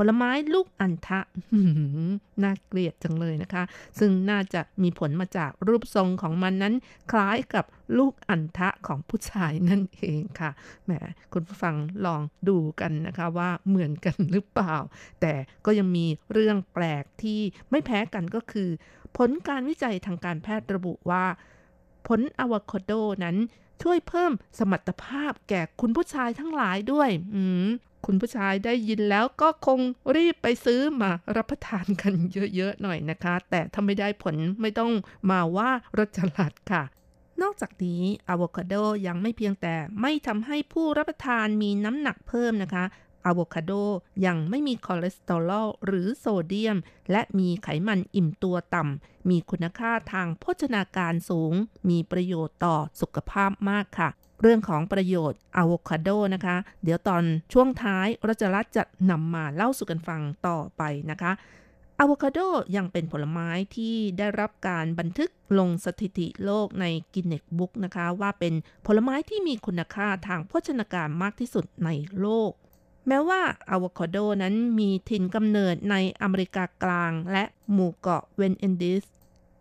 [0.00, 1.20] ผลไม้ลูกอันทะ
[2.42, 3.62] น่าเกลียดจังเลยนะคะ
[3.98, 6.74] ซึ่งน่าจะมีผลมาจากรูปทรงของมันนั้น
[7.10, 7.64] คล้ายกับ
[7.98, 10.50] ลูกอันทะของผู้ชายนั่นเองค่ะ
[10.84, 10.92] แหม
[11.32, 11.74] คุณผู้ฟัง
[12.06, 14.76] ลองดูกันนะคะว่าเหมือนกันหรือเปล่า
[15.20, 15.34] แต่
[15.66, 18.68] ก็ยังมีเรื่องแปลกที่ไม่แพ้กันก็คือ
[19.16, 21.24] ผลการวิจัยทางการแพทย์ระบุว่า
[22.08, 22.92] ผลอะโวคาโด
[23.24, 23.36] นั้น
[23.82, 27.68] ช่วยเพิ่มสมรรถภาพแก่คุณผู้ชายทั้งหลายด้วยอืม
[28.06, 29.80] คุณผู้ชายได้ยินแล้วก็คง
[30.16, 32.14] รีบไปซื้อมารับประทานกัน
[32.56, 34.92] เยอะๆหน่อยนะคะ แต่ถ้าไม่ได้ผลไม่ต้อง
[35.30, 36.82] มาว่ารสจลัดค่ะ
[37.42, 38.74] นอกจากนี้อะโวคาโด
[39.06, 42.84] ยังไม่เพียงแต่ไม่ทำให้ผู้รับประทานมีน้ำหนักเพิ่มนะคะ
[43.26, 43.72] อะโวคาโด
[44.26, 46.76] ยังไม่มีคอเลสเตอรอลหรือโซเดียม
[47.10, 51.52] และมีไขมันอิ่มตัวต่ำ มีคุณค่าทางโภชนาการสูง
[51.88, 54.08] มีประโยชน์ต่อสุขภาพมากค่ะ
[54.40, 57.22] เรื่องของประโยชน์อะโวคาโดนะคะ เดี๋ยวตอน
[57.52, 61.32] ช่วงท้ายรัชรัตน์จะนำมาเล่าสู่กันฟังต่อไปนะคะ
[61.98, 62.38] อะโวคาโด
[62.76, 68.54] ยังเป็นผลไม้ที่ได้รับการบันทึกลงสถิติโลกในกินเน s บุ๊กนะคะ ว่าเป็น
[68.86, 72.50] ผลไม้ที่มีคุณค่าทางโภชนาการมากที่สุดในโลก
[73.08, 79.04] แม้ว่าอะโวคาโดนั้นมีถิ่นกำเนิดในอเมริกากลางและหมู่เกาะเวสต์อินดีส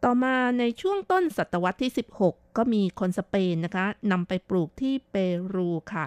[0.03, 5.15] ต่อมาในช่วงต้นศตวรรษที่ 16 ก็มีคนสเปนนะคะนำไปปลูกที่เป
[5.55, 6.05] รูค่ะ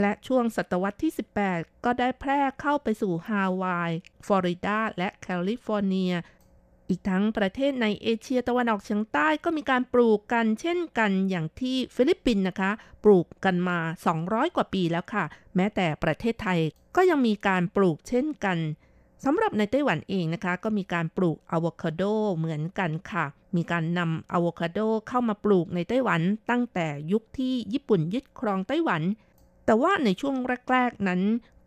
[0.00, 1.12] และช่วงศตวรรษที่
[1.48, 3.90] 18 ก็ได้แพร่เข้าไปสู่ฮาวาย
[4.26, 6.12] ฟลอริดา และแคลิฟอร์เนีย
[6.88, 12.70] อีกทั้งประเทศในเอเชียตะวันออกเฉียงใต้ก็มีการปลูกกันเช่นกันอย่างที่ฟิลิปปินส์นะคะ
[13.04, 13.78] ปลูกกันมา
[14.18, 15.24] 200 กว่าปีแล้วค่ะ
[15.56, 16.60] แม้แต่ประเทศไทย
[16.96, 18.58] ก็ยังมีการปลูกเช่นกัน
[19.24, 22.02] สำหรับในไต้หวันเองนะคะก็มีการปลูกอะโวคาโด
[22.36, 23.24] เหมือนกันค่ะ
[23.56, 26.20] มีการนำอะโวคาโดเข้ามาปลูกในไต้หวัน
[26.50, 29.02] ตั้งแต่ยุคที่ญี่ปุ่นยึดครองไต้หวัน
[29.64, 30.34] แต่ว่าในช่วง
[30.70, 31.20] แรก ๆ นั้น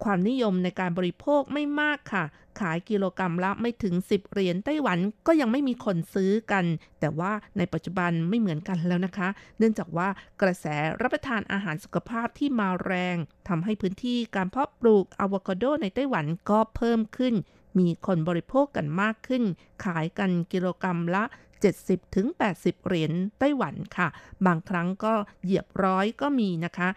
[0.03, 2.23] ความนิยมในการบริโภคไม่มากค่ะ
[2.59, 6.65] ขายกิโลกรรัมละไม่ถึง 10 เหรียญไต้หวันก็ยังไม่มีคนซื้อกัน
[6.99, 9.27] แต่ว่าในปัจจุบันไม่เหมือนกันแล้วนะคะ
[9.57, 10.07] เนื่องจากว่า
[10.41, 10.65] กระแส
[11.01, 13.17] รับประทานอาหารสุขภาพที่มาแรง
[13.47, 17.33] ทำให้พื้นที่การเพาะปลูกอะโวคาโดในไต้หวันก็เพิ่มขึ้น
[17.79, 19.43] มีคนบริโภคกันมากขึ้น
[19.83, 21.23] ขายกันกิโลกรรัมละ
[21.69, 22.27] 70ถึง
[22.57, 24.07] 80 เหรียญไต้หวันค่ะ
[24.45, 26.89] บางครั้งก็เหยียบร้อยก็มีนะคะ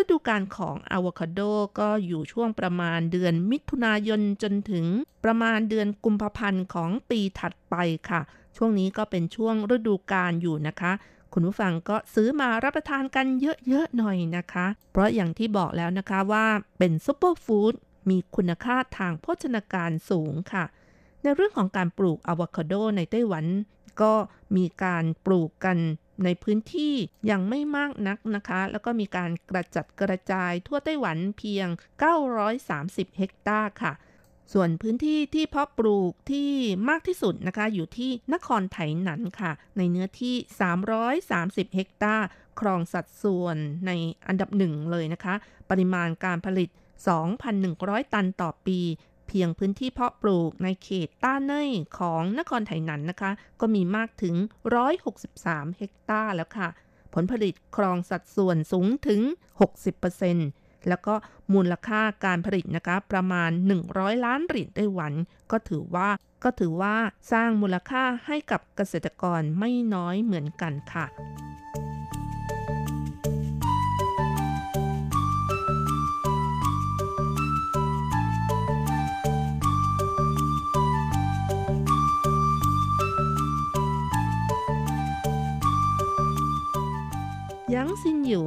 [0.00, 1.40] ฤดูกาลของอะโวคาโด
[1.78, 4.86] ก็อยู่ช่วงประมาณเดือนมิถุนายนจนถึง
[5.24, 7.74] ประมาณเดือนกุมภาพันธ์ของปีถัดไป
[8.10, 8.20] ค่ะ
[8.56, 10.92] ช่วงนี้ก็เป็นช่วงฤดูกาลอยู่นะคะ
[11.32, 13.26] คุณผู้ฟังก็ซื้อมารับประทานกัน
[13.68, 16.46] เยอะๆหน่อยนะคะ เพราะอย่างที่บอกแล้วนะคะว่า
[16.78, 17.74] เป็นซุปเปอร์ฟู้ด
[18.10, 20.64] มีคุณค่าทางโภชนาการสูงค่ะ
[21.22, 23.44] ในเรื่องของการปลูกอะโวคาโดในไต้หวัน
[24.02, 24.12] ก็
[24.56, 25.78] มีการปลูกกัน
[26.24, 26.94] ในพื้นที่
[27.30, 31.68] ยังไม่มากนักนะคะ แล้วก็มีการกระจัดกระจายทั่วไต้หวันเพียง
[32.42, 33.92] 930 เฮกตาร์ค่ะ
[34.52, 36.50] ส่วนพื้นที่ที่เพาะปลูกที่
[36.88, 40.34] มากที่สุดนะคะ อยู่ที่นครไถหนันค่ะ ในเนื้อที่
[41.06, 42.26] 330 เฮกตาร์
[42.60, 43.56] ครองสัดส่วน
[43.86, 43.90] ใน
[44.26, 45.34] อันดับหนึ่งเลยนะคะ
[45.70, 46.68] ปริมาณการผลิต
[47.40, 48.80] 2,100 ตันต่อปี
[49.28, 54.34] เพียงพื้นที่เพาะปลูกในเขตต้าเน่ยของนครไถหนันนะคะ ก็มีมากถึง
[55.06, 56.68] 163 เฮกตาร์แล้วค่ะ
[57.14, 59.20] ผลผลิตครองสัดส่วนสูงถึง
[60.04, 61.14] 60%แล้วก็
[61.54, 63.50] มูลค่าการผลิตนะคะประมาณ
[63.88, 65.12] 100 ล้านเหรียญไต้หวัน
[65.50, 66.08] ก็ถือว่า
[66.44, 66.96] ก็ถือว่า
[67.32, 71.06] สร้างมูลค่าให้กับเกษตรกรไม่น้อยเหมือนกันค่ะ
[87.76, 88.46] ยังซินอยู่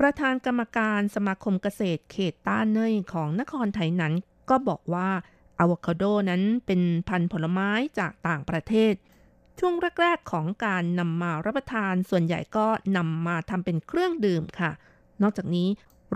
[0.00, 4.12] ประธานกรรมการสมาคมเกษตรเขตต้าเน่ยของนครไถหนัน
[4.50, 5.10] ก็บอกว่า
[5.58, 8.94] อะโวคาโดนั้นเป็นพันธุ์ผลไม้จากต่างประเทศ
[9.58, 12.66] ช่วงแรกๆของการนำมารับประทานส่วนใหญ่ก็
[12.96, 14.70] นำมาทำเป็นเครื่องดื่มค่ะ
[15.22, 15.68] นอกจากนี้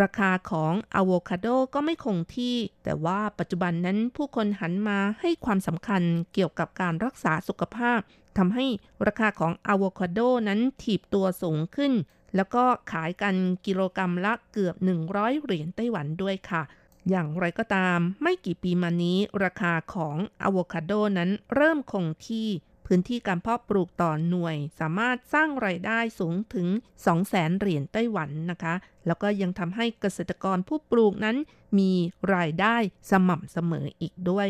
[0.02, 6.02] ราคาของอะโวคาโดก็ไม่คงที่ แต่ว่าปัจจุบันนั้นผู้คนหันมาให้ความสำคัญ
[6.32, 8.00] เกี่ยวกับการรักษาสุขภาพ
[8.38, 8.66] ทำให้
[9.06, 11.92] ราคาของอะโวคาโดนั้นถีบตัวสูงขึ้น
[12.36, 13.34] แล้วก็ขายกัน
[13.66, 14.74] กิโลกรรัมละเกือบ
[15.10, 16.62] 100 เหรียญไต้หวันด้วยค่ะ
[17.10, 22.48] อย่างไรก็ตามไม่กี่ปีมานี้ ราคาของอะโวคาโดนั้นเริ่มคงที่
[22.86, 26.66] พื้นที่การเพาะปลูกต่อหน่วย สามารถสร้างไรายได้สูงถึง
[27.14, 28.74] 200,000 เหรียญไต้หวันนะคะ
[29.06, 31.36] แล้วก็ยังทำให้เกษตรกรผู้ปลูกนั้น
[31.78, 31.92] มี
[32.34, 32.76] รายได้
[33.10, 34.48] สม่ำเสมออีกด้วย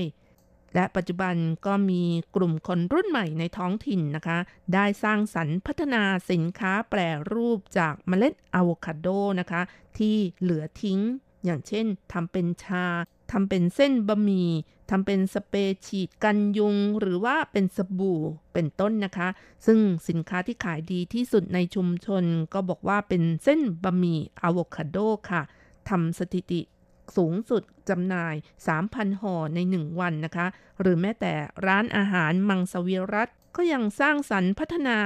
[0.75, 1.35] และปัจจุบัน
[1.67, 2.03] ก็มี
[2.37, 4.39] กลุ่มคนรุ่นใหม่ในท้องถิ่นนะคะ
[4.75, 7.01] ได้สร้างสรรค์พัฒนาสินค้าแปร
[7.33, 9.09] รูปจากเมล็ดอะโวคาโด
[9.41, 9.63] นะคะ
[9.99, 11.01] ที่เหลือทิ้ง
[11.45, 12.87] อย่างเช่นทำเป็นชา
[13.33, 14.51] ทำเป็นเส้นบะหมี่
[14.91, 18.21] ทำเป็นสเปรย์ฉีดกันยุง หรือว่าเป็นสบู่
[18.53, 19.29] เป็นต้นนะคะ
[19.67, 24.97] ซึ่งสินค้าที่ขายดีที่สุดในชุมชนก็บอกว่าเป็นเส้นบะหมี่อะโวคาโด
[25.31, 25.43] ค่ะ
[25.89, 26.61] ทำสถิติ
[27.17, 28.35] สูงสุดจำหน่าย
[28.77, 30.47] 3,000 ห่อใน 1 วันนะคะ
[30.81, 31.35] หรือแม้แต่
[31.67, 34.99] ร้านอาหารมังสวิรัตก็ยังสร้างสรรค์พัฒนา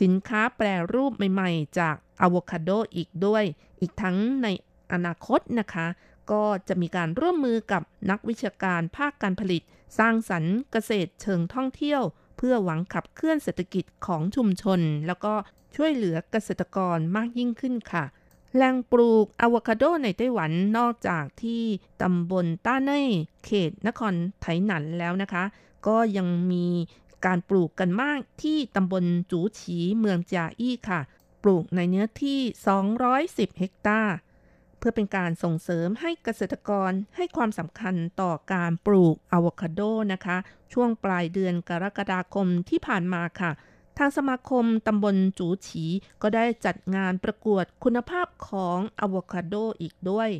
[0.00, 3.44] สินค้าแปรรูปใหม่ๆ จากอะโวคาโดอีกด้วย
[3.80, 4.48] อีกทั้งใน
[4.92, 5.86] อนาคตนะคะ
[6.30, 9.62] ก็จะมีการร่วมมือกับนักวิชาการภาคการผลิต
[9.98, 12.02] สร้างสรรค์เกษตรเชิงท่องเที่ยว
[12.36, 15.34] เพื่อหวังขับเคลื่อนเศรษฐกิจของชุมชน แล้วก็
[15.76, 18.04] ช่วยเหลือเกษตรกรมากยิ่งขึ้นค่ะ
[18.54, 21.62] แหล่งปลูกอะโวคาโดในไต้หวันนอกจากที่
[22.02, 23.08] ตำบลต้าเน่ย
[23.44, 25.44] เขตนครไถหนันแล้วนะคะ
[25.86, 26.66] ก็ยังมี
[27.26, 31.00] การปลูกกันมากที่ตำบลจูฉีเมืองจาอี้ค่ะ
[31.42, 32.40] ปลูกในเนื้อที่
[32.98, 34.14] 210 เฮกตาร์
[34.78, 39.80] เพื่อเป็นการส่งเสริมให้เกษตรกรให้ความสำคัญต่อการปลูกอะโวคาโด
[40.12, 40.36] นะคะ
[40.72, 43.50] ช่วงปลายเดือนกรกฎาคมที่ผ่านมาค่ะ
[43.98, 45.84] ทางสมาคมตำบลจูฉี
[46.22, 50.30] ก็ได้จัดงานประกวดคุณภาพของอะโวคาโดอีกด้วย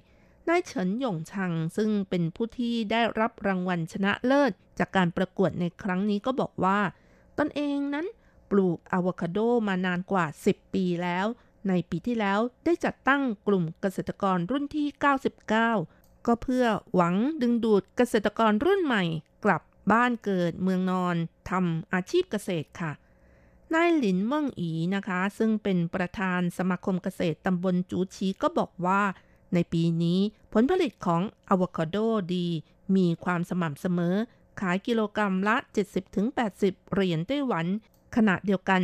[0.48, 6.80] นายเฉินหยงชังซึ่งเป็นผู้ที่ได้รับรางวัลชนะเลิศ จากการประกวดในครั้งนี้ก็บอกว่า
[7.38, 8.06] ตนเองนั้น
[8.50, 9.38] ปลูกอะโวคาโด
[9.68, 11.26] มานานกว่า 10 ปีแล้ว
[11.68, 14.86] ในปีที่แล้วได้จัดตั้งกลุ่มเกษตรกรรุ่นที่
[15.58, 19.04] 99 ก็เพื่อหวังดึงดูดเกษตรกรรุ่นใหม่
[19.44, 21.16] กลับบ้านเกิดเมืองนอน
[21.50, 22.92] ทำอาชีพเกษตรค่ะ
[23.74, 29.02] นายหลินเมิงอีนะคะ ซึ่งเป็นประธานสมาคมเกษตรตำบลจูชีก็บอกว่า
[29.54, 30.20] ในปีนี้
[30.52, 31.96] ผลผลิตของอะโวคาโด
[32.34, 32.46] ดี
[32.96, 34.16] มีความสม่ำเสมอ
[34.60, 35.56] ขายกิโลกรรัมละ
[36.24, 37.66] 70-80 เหรียญไต้หวัน
[38.16, 38.82] ขณะเดียวกัน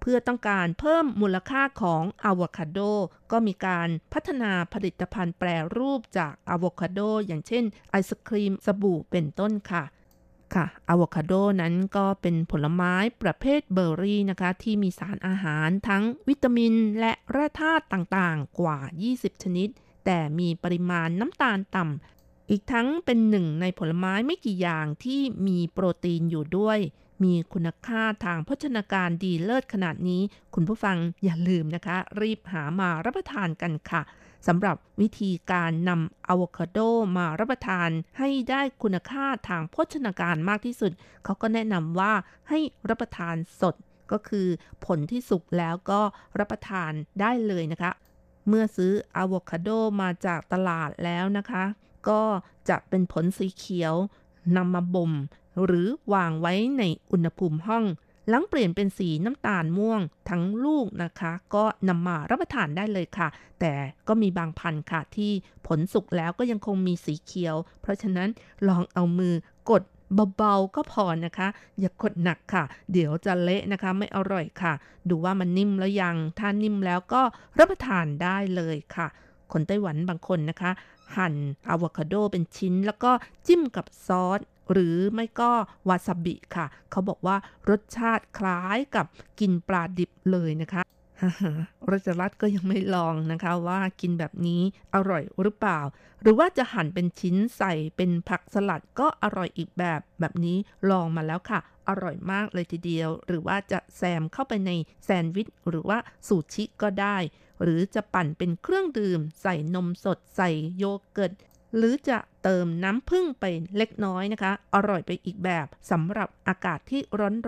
[0.00, 2.78] เพื่อต้องการเพิ่มมูลค่าของอะโวคาโด
[3.32, 9.84] ก็มีการพัฒนาผลิตภัณฑ์แปรรูปจากอะโวคาโด อย่างเช่น ไอศครีม สบู่เป็นต้นค่ะ
[10.54, 18.78] ค่ะอะโวคาโดนั้นก็เป็นผลไม้ประเภทเบอร์รี่นะคะ ที่มีสารอาหารทั้งวิตามินและแร่ธาตุต่างๆ กว่า
[19.12, 19.68] 20 ชนิด
[20.04, 26.78] แต่มีปริมาณน้ำตาลต่ำ อีกทั้งเป็นหนึ่งในผลไม้ไม่กี่อย่างที่มีโปรตีนอยู่ด้วย
[27.22, 30.22] มีคุณค่าทางโภชนาการดีเลิศขนาดนี้
[30.54, 34.02] คุณผู้ฟังอย่าลืมนะคะ รีบหามารับประทานกันค่ะ
[34.46, 36.78] สำหรับวิธีการนำอะโวคาโด
[37.16, 37.88] มารับประทาน
[38.18, 40.92] ให้ได้คุณค่าทางโภชนาการมากที่สุด
[41.24, 42.12] เขาก็แนะนำว่า
[42.48, 43.74] ให้รับประทานสด
[44.12, 44.46] ก็คือ
[44.84, 46.00] ผลที่สุกแล้วก็
[46.38, 46.90] รับประทาน
[47.20, 47.90] ได้เลยนะคะ
[48.48, 49.68] เมื่อซื้ออะโวคาโด
[50.00, 51.64] มาจากตลาดแล้วนะคะ
[52.08, 52.22] ก็
[52.68, 53.94] จะเป็นผลสีเขียว
[54.56, 55.12] นำมาบ่ม
[55.64, 57.84] หรือวางไว้ในอุณหภูมิห้อง
[58.28, 60.00] หลังเปลี่ยนเป็นสีน้ำตาลม่วง
[60.30, 63.28] ทั้งลูกนะคะ ก็นำมารับประทานได้เลยค่ะ
[63.60, 63.72] แต่
[64.08, 65.32] ก็มีบางพันธุ์ค่ะที่
[65.66, 68.28] ผลสุกแล้วก็ยังคงมีสีเขียว เพราะฉะนั้น
[68.68, 69.34] ลองเอามือ
[69.70, 69.82] กด
[70.36, 71.48] เบาๆก็พอนะคะ
[71.80, 74.72] อย่ากดหนักค่ะ เดี๋ยวจะเละนะคะไม่อร่อยค่ะ
[75.08, 77.22] ดูว่ามันนิ่มแล้วยัง ถ้านิ่มแล้วก็
[77.58, 79.06] รับประทานได้เลยค่ะ
[79.52, 80.70] คนไต้หวันบางคนนะคะ
[81.16, 81.34] หั่น
[81.68, 83.10] อะโวคาโดเป็นชิ้นแล้วก็
[83.46, 84.40] จิ้มกับซอส
[84.72, 85.50] หรือไม่ก็
[85.88, 87.36] วาซาบิค่ะ เขาบอกว่า
[87.70, 89.06] รสชาติคล้ายกับ
[89.40, 90.82] กินปลาดิบเลยนะคะ
[91.90, 94.62] รัชรัตก็ยังไม่ลองนะคะว่ากินแบบนี้
[94.94, 95.80] อร่อยหรือเปล่า
[96.22, 100.56] หรือว่าจะหั่นเป็นชิ้นใส่เป็นผักสลัดก็อร่อยอีกแบบแบบนี้
[100.90, 104.70] ลองมาแล้วค่ะ อร่อยมากเลยทีเดียว หรือว่าจะแซมเข้าไปใน
[105.04, 105.98] แซนด์วิชหรือว่า
[106.28, 107.16] สูชิก็ได้
[107.62, 111.32] หรือจะปั่นเป็นเครื่องดื่ม ใส่นมสด ใส่โยเกิร์ต
[111.76, 113.44] หรือจะเติมน้ำผึ้งไป
[113.76, 117.00] เล็กน้อยนะคะ อร่อยไปอีกแบบสำหรับอากาศที่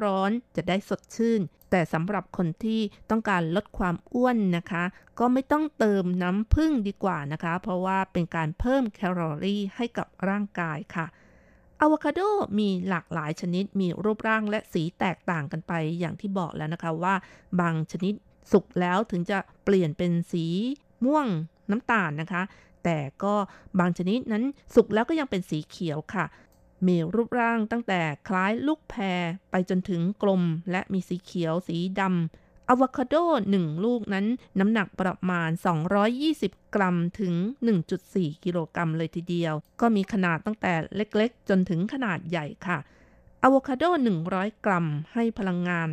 [0.04, 4.84] ร้อนๆ จะได้สดชื่น แต่สำหรับคนที่ต้องการลดความอ้วนนะคะ
[5.18, 11.06] ก็ไม่ต้องเติมน้ำผึ้งดีกว่านะคะ เพราะว่าเป็นการเพิ่มแคลอรี่ให้กับร่างกายค่ะ
[11.80, 12.20] อะโวคาโด
[12.58, 17.14] มีหลากหลายชนิดมีรูปร่างและสีแตกต่างกันไปอย่างที่บอกแล้วนะคะว่า
[17.60, 18.14] บางชนิด
[18.52, 20.44] สุกแล้วถึงจะเปลี่ยนเป็นสี
[21.04, 21.26] ม่วง
[21.70, 22.42] น้ำตาลนะคะ
[22.86, 23.34] แต่ก็
[23.78, 26.26] บางชนิดนั้นสุกแล้วก็ยังเป็นสีเขียวค่ะ
[26.86, 29.20] มีรูปร่างตั้งแต่คล้ายลูกแพร
[29.50, 33.14] ไปจนถึงกลม และมีสีเขียวสีดำอะวคาโด
[33.52, 34.26] 1 ลูกนั้น
[34.58, 35.50] น้ำหนักประมาณ
[36.12, 37.34] 220 กรัมถึง
[37.88, 42.78] 1.4 กิโลกรัมเลยทีเดียว ก็มีขนาดตั้งแต่เล็กๆ จนถึงขนาดใหญ่ค่ะ
[43.42, 43.84] อะโวคาโด
[44.24, 45.88] 100 กรัม ให้พลังงาน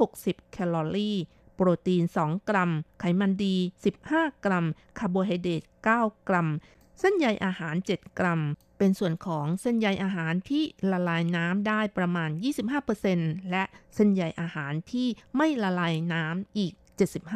[0.00, 1.18] 160 แคลอรี่
[1.60, 3.54] โปรตีน 2 กรัม ไขมันดี
[4.00, 4.66] 15 กรัม
[4.98, 5.62] คาร์โบไฮเดรต
[5.96, 6.48] 9 กรัม
[7.00, 8.40] เส้นใยอาหาร 7 กรัม
[8.78, 12.30] เป็นส่วนของเส้นใยอาหารที่ละลายน้ำได้ประมาณ
[12.90, 16.72] 25%และเส้นใยอาหารที่ไม่ละลายน้ำอีก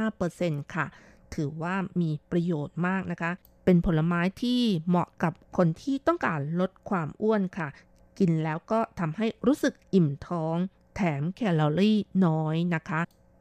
[0.04, 0.86] 75%ค่ะ
[1.34, 3.30] ถือว่ามีประโยชน์มากนะคะ
[3.64, 7.68] เป็นผลไม้ที่เหมาะกับคนที่ต้องการลดความอ้วนค่ะ
[8.18, 10.56] กินแล้วก็ทำให้รู้สึกอิ่มท้อง
[10.96, 13.00] แถมแคลอรี่น้อยนะคะ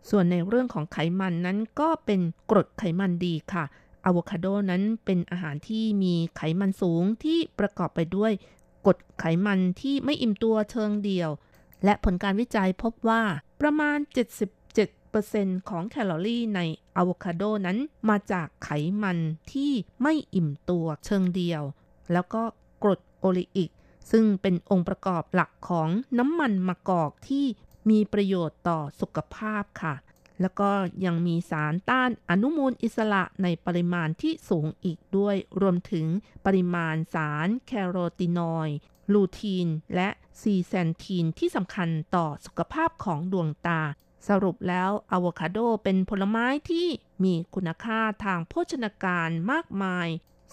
[0.09, 3.63] ส่วนในเรื่องของไขมันนั้นก็เป็นกรดไขมันดีค่ะ
[4.05, 8.31] อะโวคาโดนั้นเป็นอาหารที่มีไขมันสูงที่ประกอบไปด้วย
[8.85, 11.29] กรดไขมันที่ไม่อิ่มตัวเชิงเดียว
[11.83, 13.21] และผลการวิจัยพบว่า
[13.61, 13.97] ประมาณ
[14.83, 16.59] 77%ของแคลอรี่ใน
[16.95, 17.77] อะโวคาโดนั้น
[18.09, 18.69] มาจากไข
[19.03, 19.17] มัน
[19.51, 19.71] ที่
[20.01, 21.61] ไม่อิ่มตัวเชิงเดียว
[22.11, 22.43] แล้วก็
[22.83, 23.69] กรดโอลิอิก
[24.11, 25.89] ซึ่งเป็นองค์ประกอบหลักของ
[26.19, 27.45] น้ำมันมะกอกที่
[27.89, 29.95] มีประโยชน์ต่อสุขภาพค่ะ
[30.41, 30.71] แล้วก็
[31.05, 36.05] ยังมีสารต้านอนุมูลอิสระในปริมาณที่สูงอีกด้วย รวมถึง
[36.45, 38.77] ปริมาณสารแคโรตินอยด์
[39.13, 40.09] ลูทีน และ
[40.41, 43.81] ซีแซนทีนที่สำคัญต่อสุขภาพของดวงตา
[44.27, 46.87] สรุปแล้วอะโวคาโดเป็นผลไม้ที่
[47.23, 50.07] มีคุณค่าทางโภชนาการมากมาย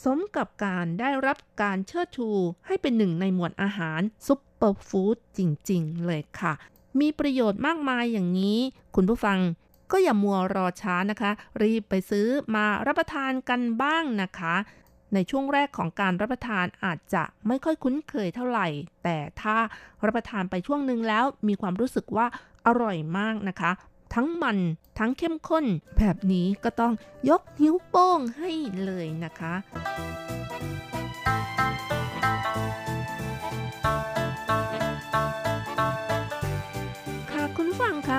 [0.04, 2.28] สมกับการได้รับการเชิดชู
[2.66, 6.54] ให้เป็นหนึ่งในหมวดอาหารซุปเปอร์ฟู้ดจริง ๆ เลยค่ะ
[7.00, 8.58] มีประโยชน์มากมายอย่างนี้
[8.94, 9.38] คุณผู้ฟัง
[9.92, 11.30] ก็อย่ามัวรอช้านะคะ
[11.62, 14.54] รีบไปซื้อมารับประทานกันบ้างนะคะ
[15.14, 18.68] ในช่วงแรกของการรับประทานอาจจะไม่ค่อยคุ้นเคยเท่าไหร่
[19.04, 19.56] แต่ถ้า
[20.06, 22.26] รับประทานไปช่วงหนึ่งแล้ว มีความรู้สึกว่า
[22.66, 23.70] อร่อยมากนะคะ
[24.14, 24.58] ทั้งมัน
[24.98, 25.64] ทั้งเข้มข้น
[25.98, 26.92] แบบนี้ก็ต้อง
[27.28, 28.50] ยกนิ้วโป้งให้
[28.84, 29.54] เลยนะคะ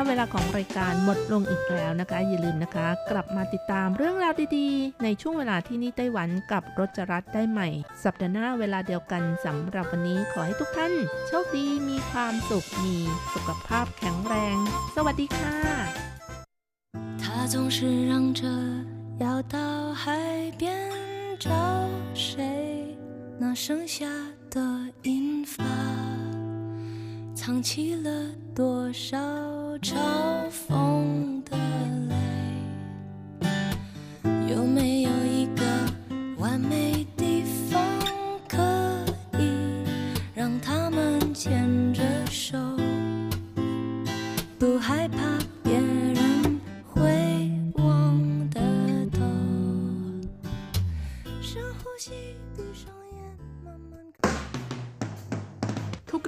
[0.08, 7.68] เวลาของรายการหมดลงอีกแล้วนะคะ อย่าลืมนะคะ กลับมาติดตามเรื่องราวดีๆ ในช่วงเวลาที่นี่ไต้หวันกับรจรัสได้ใหม่
[8.04, 10.92] สัปดาห์หน้าเวลาเดียวกันสำหรับวันนี้ขอให้ทุกท่าน
[11.26, 12.96] โชคดีมีความสุขมี
[13.34, 14.56] สุขภาพแข็งแรง
[14.96, 15.56] สวัสดีค่ะ
[17.22, 17.78] 他总是
[18.10, 18.42] 让着
[19.24, 19.58] 要到
[20.02, 20.02] 海
[20.60, 20.62] 边
[21.44, 21.50] 找
[22.14, 22.34] 谁
[23.40, 24.06] 那剩下
[24.54, 24.56] 的
[25.02, 26.17] 银发
[27.41, 28.11] 藏起了
[28.53, 29.17] 多少
[29.77, 29.95] 嘲
[30.49, 31.55] 讽的
[32.09, 32.13] 泪？
[34.53, 35.63] 有没有一个
[36.37, 37.81] 完美地方
[38.45, 38.57] 可
[39.39, 39.53] 以
[40.35, 41.65] 让他们牵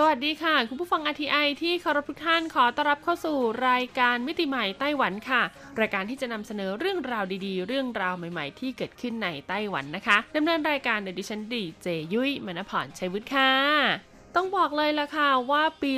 [0.00, 3.38] สวัสดีค่ะ คุณผู้ฟังอาทีไอที่เคารพทุกท่านขอต้อนรับเข้าสู่
[3.68, 5.42] รายการมิติใหม่ไต้หวันค่ะ
[5.80, 15.92] รายการที่จะนำเสนอเรื่องราวดีๆ เรื่องราวใหม่ๆ ที่เกิดขึ้นในไต้หวันนะคะดำเนินรายการโดยดิฉันดีเจยุ้ยมณพรชัยวุฒิค่ะ ต้องบอกเลยล่ะค่ะว่าปี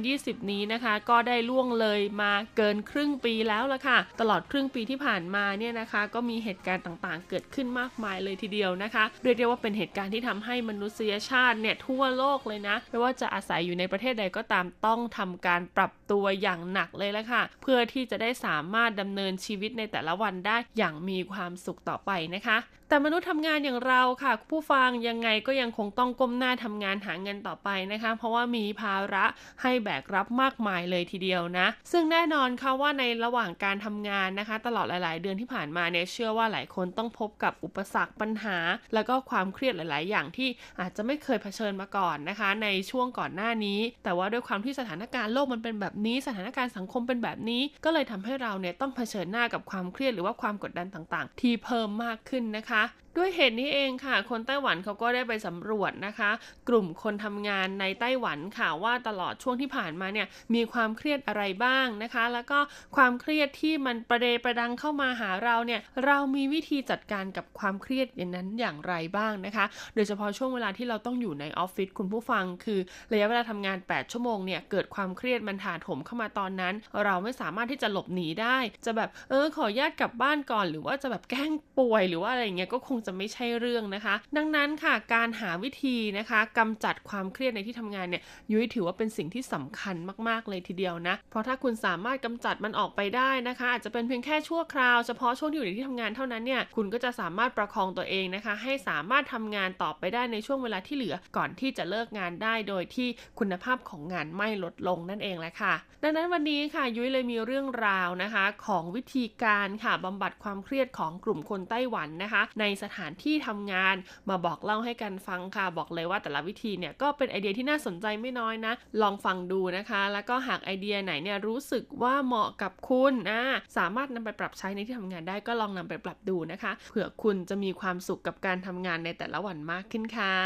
[0.00, 29.24] 2020 นี้นะคะ ก็ได้ล่วงเลยมาเกินครึ่งปีแล้วล่ะค่ะ ตลอดครึ่งปีที่ผ่านมาเนี่ยนะคะ ก็มีเหตุการณ์ต่างๆ เกิดขึ้นมากมายเลยทีเดียวนะคะเรียกได้ว่าเป็นเหตุการณ์ที่ทำให้มนุษยชาติเนี่ยทั่วโลกเลยนะไม่ว่าจะอาศัยอยู่ในประเทศใดก็ตามต้องทำการปรับตัวอย่างหนักเลยละค่ะ เพื่อที่จะได้สามารถดำเนินชีวิตในแต่ละวันได้อย่างมีความสุขต่อไปนะคะ แต่มนุษย์ทำงานอย่างเราค่ะ ผู้ฟังยังไงก็ยังคงต้องก้มหน้าทำงานหาเงินต่อไปนะคะ เพราะว่ามีภาระ
[29.62, 38.56] ให้แบกรับมากมายเลยทีเดียวนะ ซึ่งแน่นอนค่ะว่าในระหว่างการทำงานนะคะ ตลอดหลาย ๆ เดือนที่ผ่านมาเนี่ยเชื่อว่าหลายคนต้องพบกับอุปสรรคปัญหา
[38.94, 40.48] แล้วก็ความเครียดหลาย ๆ อย่างที่
[40.80, 52.82] อาจจะไม่เคยเผชิญมาก่อนนะคะ ในช่วงก่อนหน้านี้ แต่ว่าด้วยความที่สถานการณ์โลกมันเป็นแบบนี้ สถานการณ์สังคมเป็นแบบนี้ ก็เลยทำให้เราเนี่ยต้องเผชิญหน้ากับความเครียดหรือว่าความกดดันต่างๆ ที่เพิ่มมากขึ้นนะคะ
[53.16, 56.30] ด้วยเหตุนี้เองค่ะ คนไต้หวันเขาก็ได้ไปสำรวจนะคะ
[56.68, 62.58] กลุ่มคนทำงานในไต้หวันค่ะว่าตลอดช่วงที่ผ่านมาเนี่ยมีความเครียดอะไรบ้างนะคะ แล้วก็
[62.96, 72.80] ความเครียดที่มันประเดประดังเข้ามาหาเราเนี่ยเรามีวิธีจัดการกับความเครียดอย่างนั้นอย่างไรบ้างนะคะ โดยเฉพาะช่วงเวลาที่เราต้องอยู่ในออฟฟิศคุณผู้ฟัง คือ
[73.12, 89.96] ระยะเวลาทำงาน 8 ชั่วโมงเนี่ยเกิดความเครียดมันถาโถมเข้ามาตอนนั้น เราไม่สามารถที่จะหลบหนีได้ จะแบบเออขอญาตกลับบ้านก่อน หรือว่าจะแบบแกล้งป่วยหรือว่าอะไรอย่างเงี้ยก็คงจะไม่ใช่เรื่องนะคะ ดังนั้นค่ะการหาวิธีนะคะกำจัดความเครียดในที่ทำงานเนี่ยยุ้ยถือว่าเป็นสิ่งที่สำคัญ
[90.28, 113.96] มากๆเลยทีเดียวนะ เพราะถ้าคุณสามารถกำจัดมันออกไปได้นะคะ อาจจะเป็นเพียงแค่ชั่วคราวเฉพาะช่วงที่อยู่ในที่ทำงานเท่านั้นเนี่ยคุณก็จะสามารถประคองตัวเองนะคะ ให้สามารถทำงานต่อไปได้ในช่วงเวลาที่เหลือก่อนที่จะเลิกงานได้โดยที่คุณภาพของงานไม่ลดลงนั่นเองแหละค่ะ ดังนั้นวันนี้ค่ะยุ้ยเลยมีเรื่องราวนะคะ ของวิธีการค่ะบำบัดความเครียดของกลุ่มคนไต้หวันนะคะ ในสถถานที่ทำงาน
[114.28, 118.72] มาบอกเล่าให้กันฟังค่ะ บอกเลยว่าแต่ละวิธีเนี่ยก็เป็นไอเดียที่น่าสนใจไม่น้อยนะ
[119.02, 123.42] ลองฟังดูนะคะ แล้วก็หากไอเดียไหนเนี่ยรู้สึกว่าเหมาะกับคุณอ่า
[123.76, 130.36] สามารถนำไปปรับใช้ในที่ทำงานได้ก็ลองนำไปปรับดูนะคะ เผื่อคุณจะมีความสุขกับการทำงานในแต่ละวันมากขึ้นค่ะ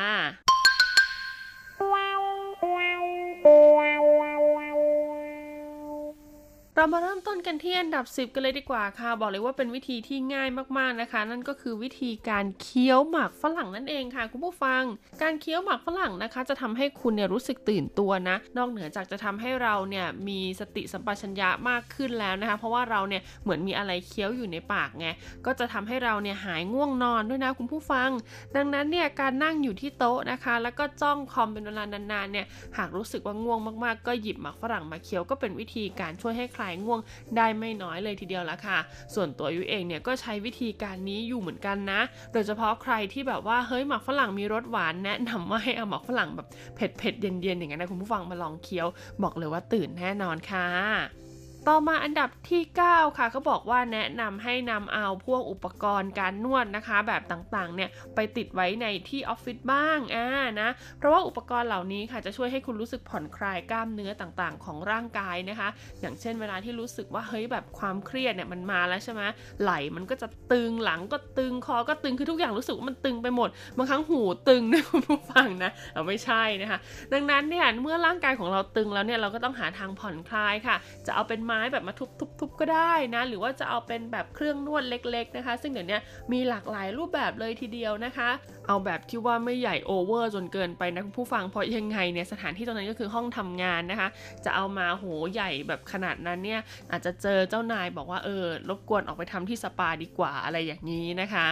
[6.81, 10.49] เรามาเริ่มต้นกันที่อันดับ 10 กันเลยดีกว่าค่ะ บอกเลยว่าเป็นวิธีที่ง่าย
[10.79, 14.83] มากๆนะคะ นั่นก็คือวิธีการเคี้ยวหมากฝรั่งนั่นเองค่ะ คุณผู้ฟัง
[15.22, 25.07] การเคี้ยวหมากฝรั่งนะคะ จะทำให้คุณเนี่ยรู้สึกตื่นตัวนะ นอกเหนือจากจะทำให้เราเนี่ยมีสติสัมปชัญญะมากขึ้นแล้วนะคะ เพราะว่าเราเนี่ยเหมือนมีอะไรเคี้ยวอยู่ในปากไง
[25.47, 28.11] ก็จะทำให้เราเนี่ยหายง่วงนอนด้วยนะคุณผู้ฟัง
[28.57, 37.00] ดังนั้นเนี่ยการนั่งอยู่ที่โต๊ะนะคะ แล้วก็จ้องคอมเป็นเวลานานๆเนี่ยหากรู้สึกว่าง่วงมากๆ ก็หยิบหมากฝรั่งมาเคี้ยวก็เป็นวิธีการช่วยให้คลายง่วง
[37.36, 38.78] ได้ไม่น้อยเลยทีเดียวละค่ะ
[39.14, 42.00] ส่วนตัวยุ้ยเองเนี่ยก็ใช้วิธีการนี้อยู่เหมือนกันนะ
[42.32, 46.46] โดยเฉพาะใครที่แบบว่าเฮ้ยหมักฝรั่งมีรสหวานแนะนำว่าให้เอาหมักฝรั่งแบบ
[46.76, 48.88] เผ็ดเผ็ดๆเย็นๆอย่างนั้นนะคุณผู้ฟังมาลองเคี้ยว
[49.22, 51.28] บอกเลยว่าตื่นแน่นอนค่ะ
[51.70, 60.26] ต่อมาอันดับที่ 9 ค่ะเขาบอกว่าแนะนำให้นำเอาพวกอุปกรณ์การนวดนะคะ แบบต่างๆเนี่ยไปติดไว้ในที่ออฟฟิศบ้างอ่า
[60.60, 65.68] นะเพราะว่าอุปกรณ์เหล่านี้ค่ะจะช่วยให้คุณรู้สึกผ่อนคลายกล้ามเนื้อต่างๆ ของร่างกายนะคะ
[66.00, 69.22] อย่างเช่นเวลาที่รู้สึกว่าเฮ้ยแบบความเครียดเนี่ยมันมาแล้วใช่ไหม
[69.62, 76.78] ไหลมันก็จะตึงหลังก็ตึงคอก็ตึงคือทุกอย่างรู้สึกว่ามันตึงไปหมดบางครั้งหูตึงนะคุณผู้ฟังนะเอาไม่ใช่นะคะ
[77.12, 81.94] ดังนั้นเนี่ยเมื่อร่างกายของเราตึงแล้วเนี่ยเราก็ต้องหาทางผ่อนคลายค่ะ จะเอาเป็นไม้ม้แบบมา
[82.40, 85.98] ทุบๆก็ได้นะ หรือว่าจะเอาเป็นแบบเครื่องนวดเล็ก ๆนะคะ ซึ่งเดี๋ยวนี้
[86.32, 88.30] มีหลากหลายรูปแบบเลยทีเดียวนะคะ
[88.66, 94.09] เอาแบบที่ว่าไม่ใหญ่โอเวอร์จนเกินไปนะคุณผู้ฟังเพราะยังไงเนี่ยสถานที่ตรงนั้นก็คือห้องทำงานนะคะ
[94.44, 101.48] จะเอามาโหใหญ่แบบขนาดนั้นเนี่ยอาจจะเจอเจ้านายบอกว่าเออรบกวนออกไปทำที่สปาดีกว่าอะไรอย่างนี้นะคะ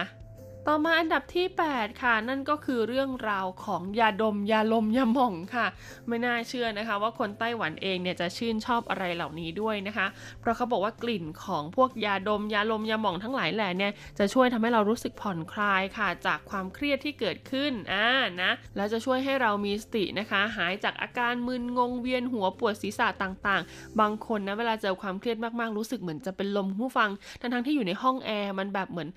[0.69, 5.67] ต่อมาอันดับที่ 8 ค่ะ นั่นก็คือเรื่องราวของยาดมยาลมยาหม่องค่ะ
[6.07, 10.07] ไม่น่าเชื่อนะคะ ว่าคนไต้หวันเองเนี่ยจะชื่นชอบอะไรเหล่านี้ด้วยนะคะ
[10.41, 18.07] เพราะเขาบอกว่ากลิ่นของพวกยาดมยาลมยาหม่องทั้งหลายแหล่เนี่ยจะช่วยทำให้เรารู้สึกผ่อนคลายค่ะ จากความเครียดที่เกิดขึ้นอ่า
[18.41, 27.09] นะแล้วจะช่วยให้เรามีสตินะคะ หายจากอาการมึนงงเวียนหัวปวดศีรษะต่างๆ บางคนนะเวลาเจอความเครียดมากๆรู้สึกเหมือนจะเป็นลมผู้ฟัง
[27.39, 29.09] ทั้งๆที่อยู่ในห้องแอร์มันแบบเหมือน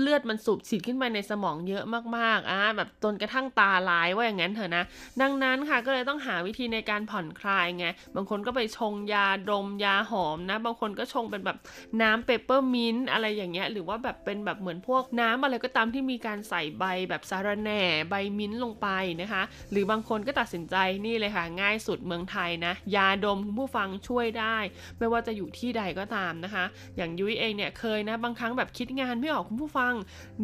[0.00, 1.84] เลือดมันสูบฉีดขึ้นไปในสมองเยอะ
[2.16, 4.84] มากๆอ่าแบบจนกระทั่งตาลายว่าอย่างนั้นเถอะนะ
[5.22, 7.86] ดังนั้นค่ะก็เลยต้องหาวิธีในการผ่อนคลายไง
[8.16, 11.58] บางคนก็ไปชงยาดมยาหอมนะ บางคนก็ชงเป็นแบบ
[12.02, 18.88] น้ำเปเปอร์มินต์อะไรอย่างเงี้ย หรือว่าแบบเป็นแบบเหมือนพวกน้ำอะไรก็ตามที่มีการใส่ใบแบบสะระแหน่ใบมิ้นต์ลงไป
[19.22, 24.56] นะคะ หรือบางคนก็ตัดสินใจนี่เลยค่ะ ง่ายสุดเมืองไทยนะ ยาดมคุณผู้ฟังช่วยได้
[24.98, 26.64] ไม่ว่าจะอยู่ที่ใดก็ตามนะคะ
[26.96, 29.94] อย่างยุ้ยเองเนี่ยเคยนะบางครั้งแบบคิดงานไม่ออกคุณผู้ฟัง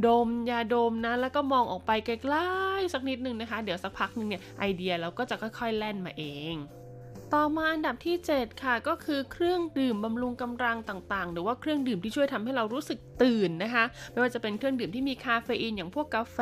[0.07, 6.25] ดมยาดมนะ แล้วก็มองออกไปไกลๆสักนิดนึงนะคะ เดี๋ยวสักพักนึงเนี่ยไอเดียเราก็จะค่อยๆแล่นมาเอ
[6.55, 6.55] ง
[7.37, 16.39] ต่อมาอันดับที่ 7 ค่ะ ก็คือเครื่องดื่มบำรุงกำลังต่างๆ หรือว่าเครื่องดื่มที่ช่วยทำให้เรารู้สึกตื่นนะคะ ไม่ว่าจะเป็นเครื่องดื่มที่มีคาเฟอีนอย่างพวกกาแฟ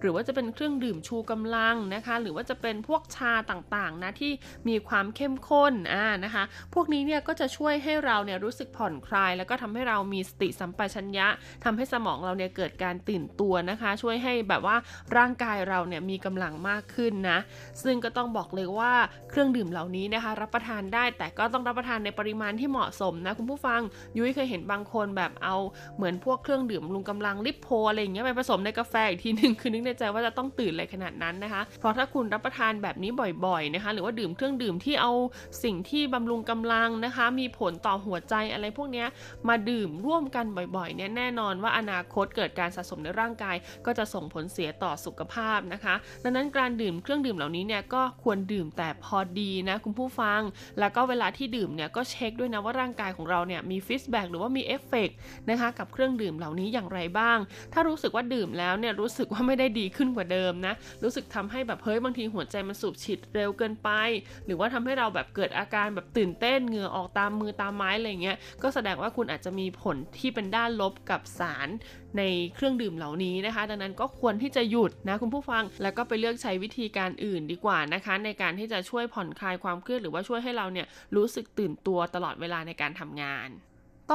[0.00, 4.32] หรือว่าจะเป็นเครื่องดื่มชูกำลังนะคะ หรือว่าจะเป็นพวกชาต่างๆนะที่
[4.68, 11.28] มีความเข้มข้นอ่านะคะ พวกนี้เนี่ยก็จะช่วยให้เราเนี่ยรู้สึกผ่อนคลาย แล้วก็ทำให้เรามีสติสัมปชัญญะ
[11.64, 14.76] ทำให้สมองเราเนี่ยเกิดการตื่นตัวนะคะ ช่วยให้แบบว่า
[15.16, 17.38] ร่างกายเราเนี่ยมีกำลังมากขึ้นนะ
[17.82, 18.92] ซึ่งก็ต้องบอกเลยว่า
[19.30, 23.80] เครื่องดื่มเหล่านี้นะคะ รับประทานได้แต่ก็ต้องรับประทานในปริมาณที่เหมาะสมนะคุณผู้ฟัง
[24.16, 25.56] ยุ้ยเคยเห็นบางคนแบบเอา
[25.96, 33.10] เหมือนพวกเครื่องดื่มลุงกำลังลิปโพอะไรอย่างเงี้ยไปผสมในกาแฟอีกทีหนึ่งคือนึกในใจว่าจะต้องตื่นอะไรขนาดนั้นนะคะ เพราะถ้าคุณรับประทานแบบนี้
[33.46, 35.12] บ่อยๆนะคะ หรือว่าดื่มเครื่องดื่มที่เอา
[35.64, 39.06] สิ่งที่บำรุงกำลังนะคะ มีผลต่อหัวใจอะไรพวกเนี้ย
[39.48, 40.46] มาดื่มร่วมกัน
[40.76, 43.56] บ่อยๆเนี่ยแน่นอนว่าอนาคตเกิดการสะสมในร่างกาย
[43.86, 50.40] ก็จะส่งผลเสียต่อสุขภาพนะคะ ดังนั้นการดื่มเครื่องดื่มเหล่านี้เนี่ยก็ควรดื่มแต่พอดีนะคุณผู้ฟัง
[50.80, 55.10] แล้วก็เวลาที่ดื่มเนี่ยก็เช็คด้วยนะว่าร่างกายของเราเนี่ยมี feedback หรือว่ามีเอฟเฟก
[55.50, 57.38] นะคะกับเครื่องดื่มเหล่านี้อย่างไรบ้าง
[57.72, 63.88] ถ้ารู้สึกว่าดื่มแล้วเนี่ยรู้สึกว่าไม่ได้ดีขึ้นกว่าเดิมนะ รู้สึกทำให้แบบเฮ้ยบางทีหัวใจมันสูบฉีดเร็วเกินไป
[64.46, 71.68] หรือว่าทำให้เราแบบเกิดอาการแบบตื่นเต้นเหงื่อออกตามมือตามไม้อะไรเงี้ย ก็แสดงว่าคุณอาจจะมีผลที่เป็นด้านลบกับสาร
[72.18, 80.86] ในเครื่องดื่มเหล่านี้นะคะ ดังนั้นก็ควรที่จะหยุดนะคุณผู้ฟัง แล้วก็ไปเลือกใช้วิธีการอื่นดีกว่านะคะ ในการที่จะช่วยผ่อนคลายความเครียดหรือว่าช่วยให้เราเนี่ย
[81.16, 83.48] รู้สึกตื่นตัวตลอดเวลาในการทำงาน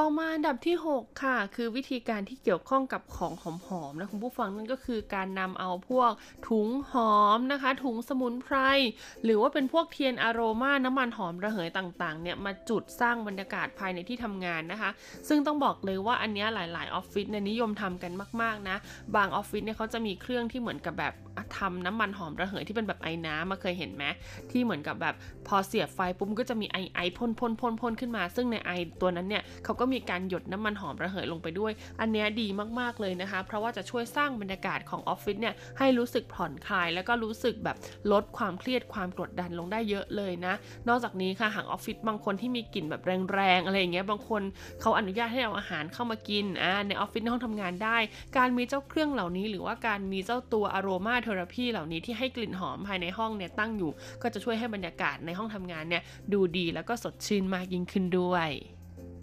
[0.00, 3.44] ต่อมาอันดับที่ 6 ค่ะ คือวิธีการที่เกี่ยวข้องกับของห
[3.80, 6.10] อมๆนะคุณผู้ฟังนั่นก็คือการนำเอาพวก
[6.48, 8.56] ถุงหอมนะคะ ถุงสมุนไพร
[9.24, 14.90] หรือว่าเป็นพวกเทียนอโรมาน้ำมันหอมระเหยต่างๆเนี่ยมาจุดสร้างบรรยากาศภายในที่ทำงานนะคะ
[15.28, 18.76] ซึ่งต้องบอกเลยว่าอันนี้หลายๆออฟฟิศเนี่ยนิยมทำกันมากๆนะ
[19.16, 21.14] บางออฟฟิศเนี่ยเขาจะมีเครื่องที่เหมือนกับแบบ
[21.58, 24.04] ทำน้ำมันหอมระเหยที่เป็นแบบไอ้น้ำมาเคยเห็นไหม
[24.50, 25.14] ที่เหมือนกับแบบ
[25.48, 28.70] พอเสียบไฟปุ๊บก็จะมีไอไอพ่นพ่นพ่นพ่นขึ้นมา ซึ่งในไอ
[29.00, 32.48] ตัวนั้นเนี่ยเขาก็มีการหยดน้ำมันหอมระเหยลงไปด้วย อันนี้ดี
[32.80, 37.76] มากๆเลยนะคะ เพราะว่าจะช่วยสร้างบรรยากาศของออฟฟิศเนี่ยให้รู้สึกผ่อนคลาย แล้วก็รู้สึกแบบ
[38.12, 40.54] ลดความเครียดความกดดันลงได้เยอะเลยนะ
[40.88, 43.02] นอกจากนี้ค่ะหากออฟฟิศบางคนที่มีกลิ่นแบบ
[43.34, 44.42] แรงๆอะไรอย่างเงี้ยบางคน
[44.80, 47.98] เขาอนุญาตให้เอาอาหารเข้ามากินอ่าในออฟฟิศในห้องทำงานได้
[48.36, 53.90] การมีเจ้าเครื่องเหล่านี้ หรือว่าการมีเจ้าตัวอโรมาเทอราพีเหล่านี้ที่ให้กลิ่นหอมภายในห้องเนี่ยตั้งอยู่
[54.22, 58.50] ก็จะช่วยให้บรรยากาศในห้องทำงานเนี่ยดูดีแล้วก็สดชื่นมากยิ่งขึ้นด้วย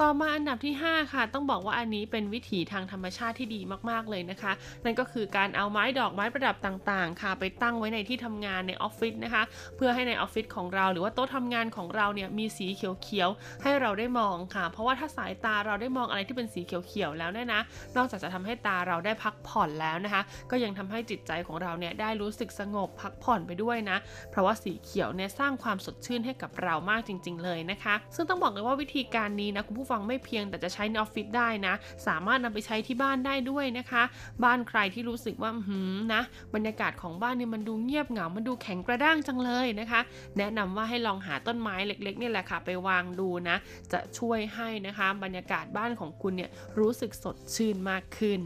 [0.01, 4.51] ต่อมาอันดับที่ 5 ค่ะ ต้องบอกว่าอันนี้เป็นวิถีทางธรรมชาติที่ดีมากๆเลยนะคะ
[4.85, 9.43] นั่นก็คือการเอาไม้ดอกไม้ประดับต่างๆ ค่ะ ไปตั้งไว้ในที่ทำงานในออฟฟิศนะคะ
[9.77, 17.61] เพื่อให้ในออฟฟิศของเราหรือว่าโต๊ะทำงานของเราเนี่ยมีสีเขียวๆให้เราได้มองค่ะ เพราะว่าถ้าสายตาเราได้มองอะไรที่เป็นสีเขียวๆแล้วเนี่ยนะ
[17.97, 20.21] นอกจากจะทำให้ตาเราได้พักผ่อนแล้วนะคะ
[20.51, 23.97] ก็ยังทำให้จิตใจของเราเนี่ยได้รู้สึกสงบพักผ่อนไปด้วยนะ
[24.31, 31.73] เพราะว่าสีเขียวเนี่ยสร้างความสดชื่นให้กับเรามากจริง ๆ เลยนะคะ ซึ่งต้องบอกเลยว่าวิธีการนี้นะคุณผู้ฟังไม่เพียงแต่จะใช้ในออฟฟิศได้นะ
[32.07, 34.03] สามารถนำไปใช้ที่บ้านได้ด้วยนะคะ
[34.43, 36.21] บ้านใครที่รู้สึกว่าหืมนะ
[36.55, 40.01] บรรยากาศของบ้านเนี่ยมันดูเงียบเหงา มันดูแข็งกระด้างจังเลยนะคะ
[40.37, 43.57] แนะนำว่าให้ลองหาต้นไม้เล็กๆนี่แหละค่ะ ไปวางดูนะ
[43.91, 48.41] จะช่วยให้นะคะ บรรยากาศบ้านของคุณเนี่ยรู้สึกสดชื่นมากขึ้น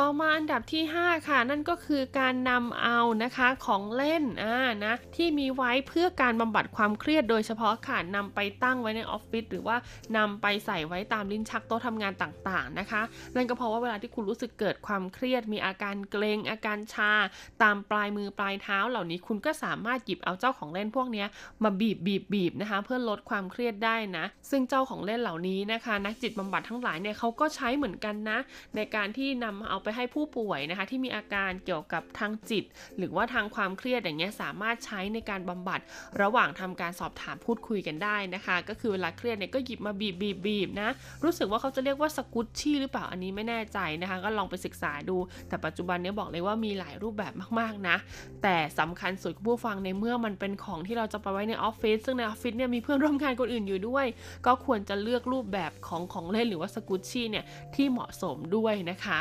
[0.00, 9.76] ต่อมาอันดับที่ 5 ค่ะ นั่นก็คือการนำเอานะคะของเล่นอ่านะที่มีไว้เพื่อการบำบัดความเครียดโดยเฉพาะค่ะนำไปตั้งไว้ในออฟฟิศหรือว่า
[10.16, 13.02] นำไปใส่ไว้ตามลิ้นชักโต๊ะทำงานต่างๆนะคะ
[13.36, 17.12] นั่นก็เพราะว่าเวลาที่คุณรู้สึกเกิดความเครียด มีอาการเกรงอาการชา
[17.62, 21.24] ตามปลายมือปลายเท้าเหล่านี้คุณก็สามารถหยิบเอาเจ้าของเล่นพวกนี้
[21.62, 28.38] มาบีบบีบบีบนะคะเพื่อลดความเครียดได้นะ ซึ่งเจ้าของเล่นเหล่านี้นะคะ นักจิตบำบัดทั้งหลายเนี่ยเขาก็ใช้เหมือนกันนะ
[28.76, 32.64] ในการที่นำเอาไปให้ผู้ป่วยนะคะที่มีอาการเกี่ยวกับทางจิต
[32.98, 35.80] หรือว่าทางความเครียดอย่างเงี้ยสามารถใช้ในการบำบัด
[36.22, 40.90] ระหว่างทำการสอบถามพูดคุยกันได้นะคะ ก็คือเวลาเครียดเนี่ยก็หยิบมาบีบบีบบีบนะ
[41.24, 45.16] รู้สึกว่าเขาจะเรียกว่าสกุตชี่หรือเปล่าอันนี้ไม่แน่ใจนะคะ ก็ลองไปศึกษาดู
[45.48, 47.96] แต่ปัจจุบันนี้บอกเลยว่ามีหลายรูปแบบมากๆนะ
[48.42, 54.06] แต่สำคัญสุดผู้ฟังในเมื่อมันเป็นของที่เราจะไปไว้ในออฟฟิศซึ่งในออฟฟิศเนี่ยมีเพื่อนร่วมงานคนอื่นอยู่ด้วย
[54.46, 59.20] ก็ควรจะเลือกรูปแบบของของเล่นหรือว่าสกุตชี่เนี่ยที่เหมาะสมด้วยนะคะ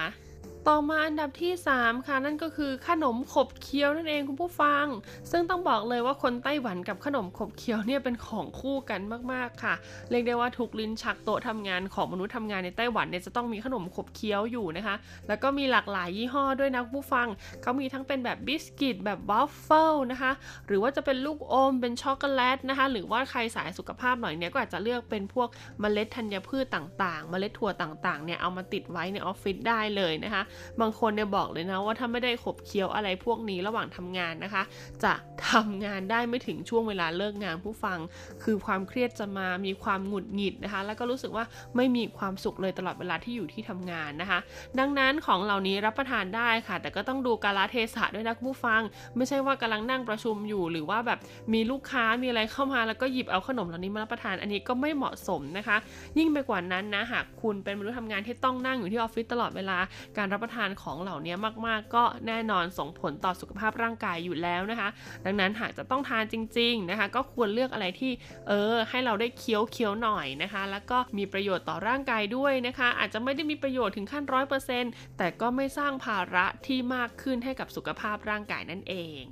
[0.69, 4.85] ต่อมาอันดับที่ 3 ค่ะนั่นก็คือขนมขบเคี้ยวนั่นเองคุณผู้ฟัง
[5.31, 9.01] ซึ่งต้องบอกเลยว่าคนไต้หวันกับขนมขบเคี้ยวเนี่ยเป็นของคู่กัน
[9.31, 9.73] มากๆค่ะ
[10.09, 14.95] เรียกได้ว่าทุกลิ้นชักโต๊ะทำงานของมนุษย์ทำงานในไต้หวันเนี่ยจะต้องมีขนมขบเคี้ยวอยู่นะคะ
[15.27, 17.27] แล้วก็มีหลากหลายยี่ห้อด้วยนะคุณผู้ฟัง
[17.61, 20.31] เขามีทั้งเป็นแบบบิสกิตแบบวัฟเฟิลนะคะ
[20.67, 25.49] หรือว่าจะเป็นลูกอมเป็นช็อกโกแลตนะคะหรือว่าใครสายสุขภาพหน่อยเนี่ยก็อาจจะเลือกเป็นพวก
[25.79, 30.43] เมล็ดธัญพืชต่างๆ เมล็ดถั่วต่างๆเนี่ยเอามาติดไว้ในออฟฟิศได้เลยนะคะ
[30.81, 34.63] บางคนเนี่ยบอกเลยนะว่าถ้าไม่ได้ขบเคี้ยวอะไรพวกนี้ระหว่างทำงานนะคะ
[35.03, 35.13] จะ
[35.49, 37.99] ทำงานได้ไม่ถึงช่วงเวลาเลิกงานผู้ฟัง
[38.43, 41.45] คือความเครียดจะมามีความหงุดหงิดนะคะ แล้วก็รู้สึกว่า
[41.75, 44.39] ไม่มีความสุขเลยตลอดเวลาที่อยู่ที่ทำงานนะคะ
[44.79, 48.81] ดังนั้นของเหล่านี้รับประทานได้ค่ะ แต่ก็ต้องดูกาลเทศะด้วยนะผู้ฟัง
[49.15, 51.19] ไม่ใช่ว่ากำลังนั่งประชุมอยู่ หรือว่าแบบ
[51.53, 55.77] มีลูกค้ามีอะไรเข้ามาแล้วก็หยิบเอาขนมเหล่านี้มารับประทานอันนี้ก็ไม่เหมาะสมนะคะ
[56.17, 59.77] ยิ่งไปกว่านั้นนะหากคุณเป็นมนุษย์ทำงานที่ต้องนั่งอยู่ที่ออฟฟิศตลอดเวลา
[60.17, 61.35] การรับประทานของเหล่านี้
[61.67, 64.89] มากๆ ก็แน่นอนส่งผลต่อสุขภาพร่างกายอยู่แล้วนะคะ
[65.25, 68.11] ดังนั้นหากจะต้องทานจริง ๆนะคะ ก็ควรเลือกอะไรที่
[68.47, 79.23] เออให้เราได้เคี้ยวเคี้ยวหน่อยนะคะ แล้วก็มีประโยชน์ต่อร่างกายด้วยนะคะ อาจจะไม่ได้มีประโยชน์ถึงขั้นร้อยเปอร์เซ็นต์แต่ก็ไม่สร้างภาระที่มากขึ้นให้กับสุขภาพร่างกายนั่นเอง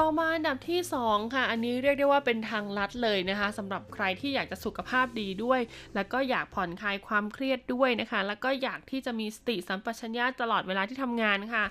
[0.00, 5.60] ต่อมาอันดับที่ 2 ค่ะ อันนี้เรียกได้ว่าเป็นทางลัดเลยนะคะสำหรับใครที่อยากจะสุขภาพดีด้วย
[5.94, 11.64] แล้วก็อยากผ่อนคลายความเครียดด้วยนะคะ แล้วก็อยากที่จะมีสติสัมปชัญญะตลอดเวลาที่ทำงานค่ะ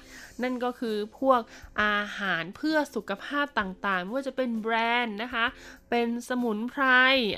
[0.44, 1.42] นั่นก็คือพวก
[1.84, 5.46] อาหารเพื่อสุขภาพต่างๆไม่ว่าจะเป็นแบรนด์นะคะ
[5.96, 6.86] เป็นสมุนไพร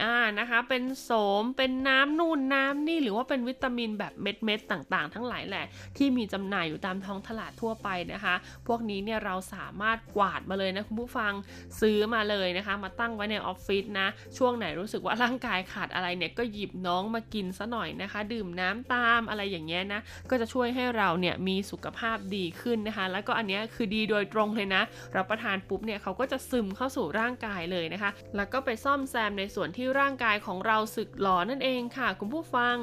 [0.04, 1.10] อ่านะคะ เป็นโส
[1.42, 5.66] ม เป็นน้ำนู่นน้ำนี่หรือว่าเป็นวิตามินแบบเม็ดๆต่างๆ ทั้งหลายแหละ
[5.98, 8.36] ที่มีจำหน่ายอยู่ตามท้องตลาดทั่วไปนะคะ
[8.68, 11.34] พวกนี้เนี่ยเราสามารถกวาดมาเลยนะคุณผู้ฟัง
[11.80, 24.84] ซื้อมาเลยนะคะ มาตั้งไว้ในออฟฟิศนะ ช่วงไหนรู้สึกว่าร่างกายขาดอะไรเนี่ยก็หยิบน้องมากินซะหน่อยนะคะ ดื่มน้ำตามอะไรอย่างเงี้ยนะ ก็จะช่วยให้เราเนี่ยมีสุขภาพดีขึ้นนะคะ แล้วก็อันนี้คือดีโดยตรงเลยนะ
[25.16, 28.12] รับประทานปุ๊บเนี่ยเขาก็จะซึมเข้าสู่ร่างกายเลยนะคะ
[28.54, 32.76] ก็ไปซ่อมแซมในส่วนที่ร่างกายของเราสึกหลอนั่นเองค่ะ คุณผู้ฟัง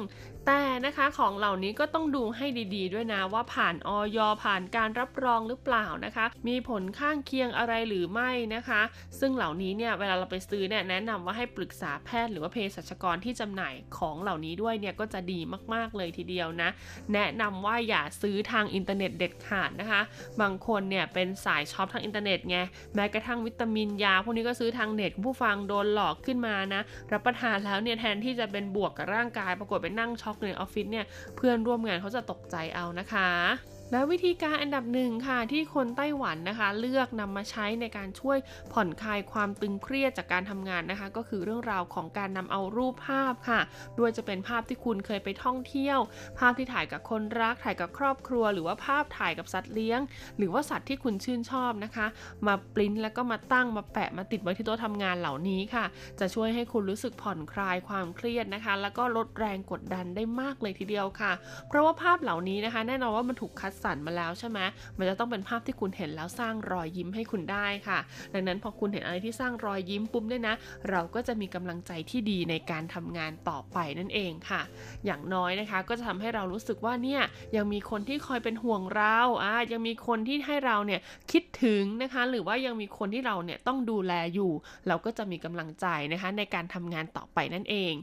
[0.47, 8.81] แต่นะคะของเหล่านี้ก็ต้องดูให้ดีๆ ด้วยนะว่าผ่านออยผ่านการรับรองหรือเปล่านะคะ มีผลข้างเคียงอะไรหรือไม่นะคะ
[9.19, 15.39] ซึ่งเหล่านี้เนี่ยเวลาเราไปซื้อเนี่ยแนะนำว่าให้ปรึกษาแพทย์หรือว่าเภสัชกรที่จำหน่ายของเหล่านี้ด้วยเนี่ยก็จะดี
[15.73, 16.69] มากๆเลยทีเดียวนะ
[17.13, 20.01] แนะนำว่าอย่าซื้อทางอินเทอร์เน็ตเด็ดขาดนะคะ
[20.41, 22.57] บางคนเนี่ยเป็นสายช็อปทางอินเทอร์เน็ตไง
[22.95, 26.81] แม้กระทั่งวิตามินยาพวกนี้ก็ซื้อทางเน็ตผู้ฟังโดนหลอกขึ้นมานะ
[27.11, 31.05] รับประทานแล้วเนี่ยแทนที่จะเป็นบวกกับร่างกายปรากฏไปนั่งช็อกในออฟฟิศเนี่ย
[31.35, 38.37] เพื่อนร่วมงานเขาจะตกใจเอานะคะ และวิธีการอันดับหนึ่งค่ะที่คนไต้หวันนะคะ เลือกนำมาใช้ในการช่วย
[38.73, 43.59] ผ่อนคลายความตึงเครียดจากการทำงานนะคะ ก็คือเรื่องราวของการนำเอารูปภาพค่ะ
[43.99, 45.99] ด้วยจะเป็นภาพที่คุณเคยไปท่องเที่ยว
[46.39, 49.99] ภาพที่ถ่ายกับคนรักถ่ายกับครอบครัว หรือว่าภาพถ่ายกับสัตว์เลี้ยง
[50.37, 52.05] หรือว่าสัตว์ที่คุณชื่นชอบนะคะ
[52.47, 55.85] มาปริ้นแล้วก็มาตั้งมาแปะมาติดไว้ที่โต๊ะทำงานเหล่านี้ค่ะ
[56.19, 61.31] จะช่วยให้คุณรู้สึกผ่อนคลายความเครียดนะคะ แล้วก็ลดแรงกดดันได้มากเลยทีเดียวค่ะ
[61.67, 64.59] เพราะว่าภาพเหล่านี้นะคะ แน่นอนว่ามันถูกคัดสรรมาแล้วใช่ไหม
[64.97, 67.99] มันจะต้องเป็นภาพที่คุณเห็นแล้วสร้างรอยยิ้มให้คุณได้ค่ะ
[68.33, 70.55] ดังนั้นพอคุณเห็นอะไรที่สร้างรอยยิ้มปุ๊บเนี่ยนะ
[70.89, 74.61] เราก็จะมีกำลังใจที่ดีในการทำงานต่อไปนั่นเองค่ะ
[75.05, 77.21] อย่างน้อยนะคะก็จะทำให้เรารู้สึกว่าเนี่ย
[77.55, 80.99] ยังมีคนที่คอยเป็นห่วงเราอ่ายังมีคนที่ให้เราเนี่ย
[81.31, 84.51] คิดถึงนะคะ หรือว่ายังมีคนที่เราเนี่ยต้องดูแลอยู่
[84.87, 87.93] เราก็จะมีกำลังใจนะคะในการทำงานต่อไปนั่นเอง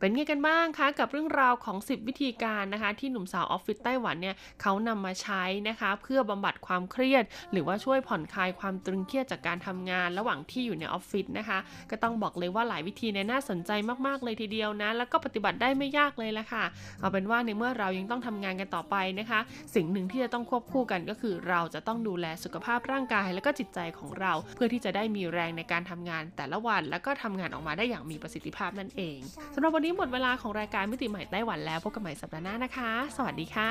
[0.00, 11.58] เป็นไงกันบ้างคะกับเรื่องราวของ 10 วิธีการนะคะที่หนุ่มสาวออฟฟิศไต้หวันเนี่ยเขานำมาใช้นะคะเพื่อบำบัดความเครียด หรือว่าช่วยผ่อนคลายความตรึงเครียดจากการทำงานระหว่างที่อยู่ในออฟฟิศนะคะ
[11.90, 13.70] ก็ต้องบอกเลยว่าหลายวิธีเนี่ยน่าสนใจ
[14.06, 16.64] มากๆเลยทีเดียวนะแล้วก็ปฏิบัติได้ไม่ยากเลยละค่ะ
[17.00, 19.40] เอาเป็นว่าในเมื่อเรายังต้องทำงานกันต่อไปนะคะ
[19.74, 29.18] สิ่งหนึ่งที่จะต้องควบคู่กันก็คือ เราจะต้องดูแลสุขภาพร่างกาย และก็จิตใจของเรา เพื่อที่จะได้มีแรงในการทำงานแต่ละวัน แล้วก็ทำงานออกมาได้อย่างมีประสิทธิภาพนั่นเอง
[29.54, 33.66] สำหรับวันนี้หมดเวลาของรายการมิติใหม่ไต้หวันแล้วพบกันใหม่สัปดาห์หน้านะคะ สวัสดีค่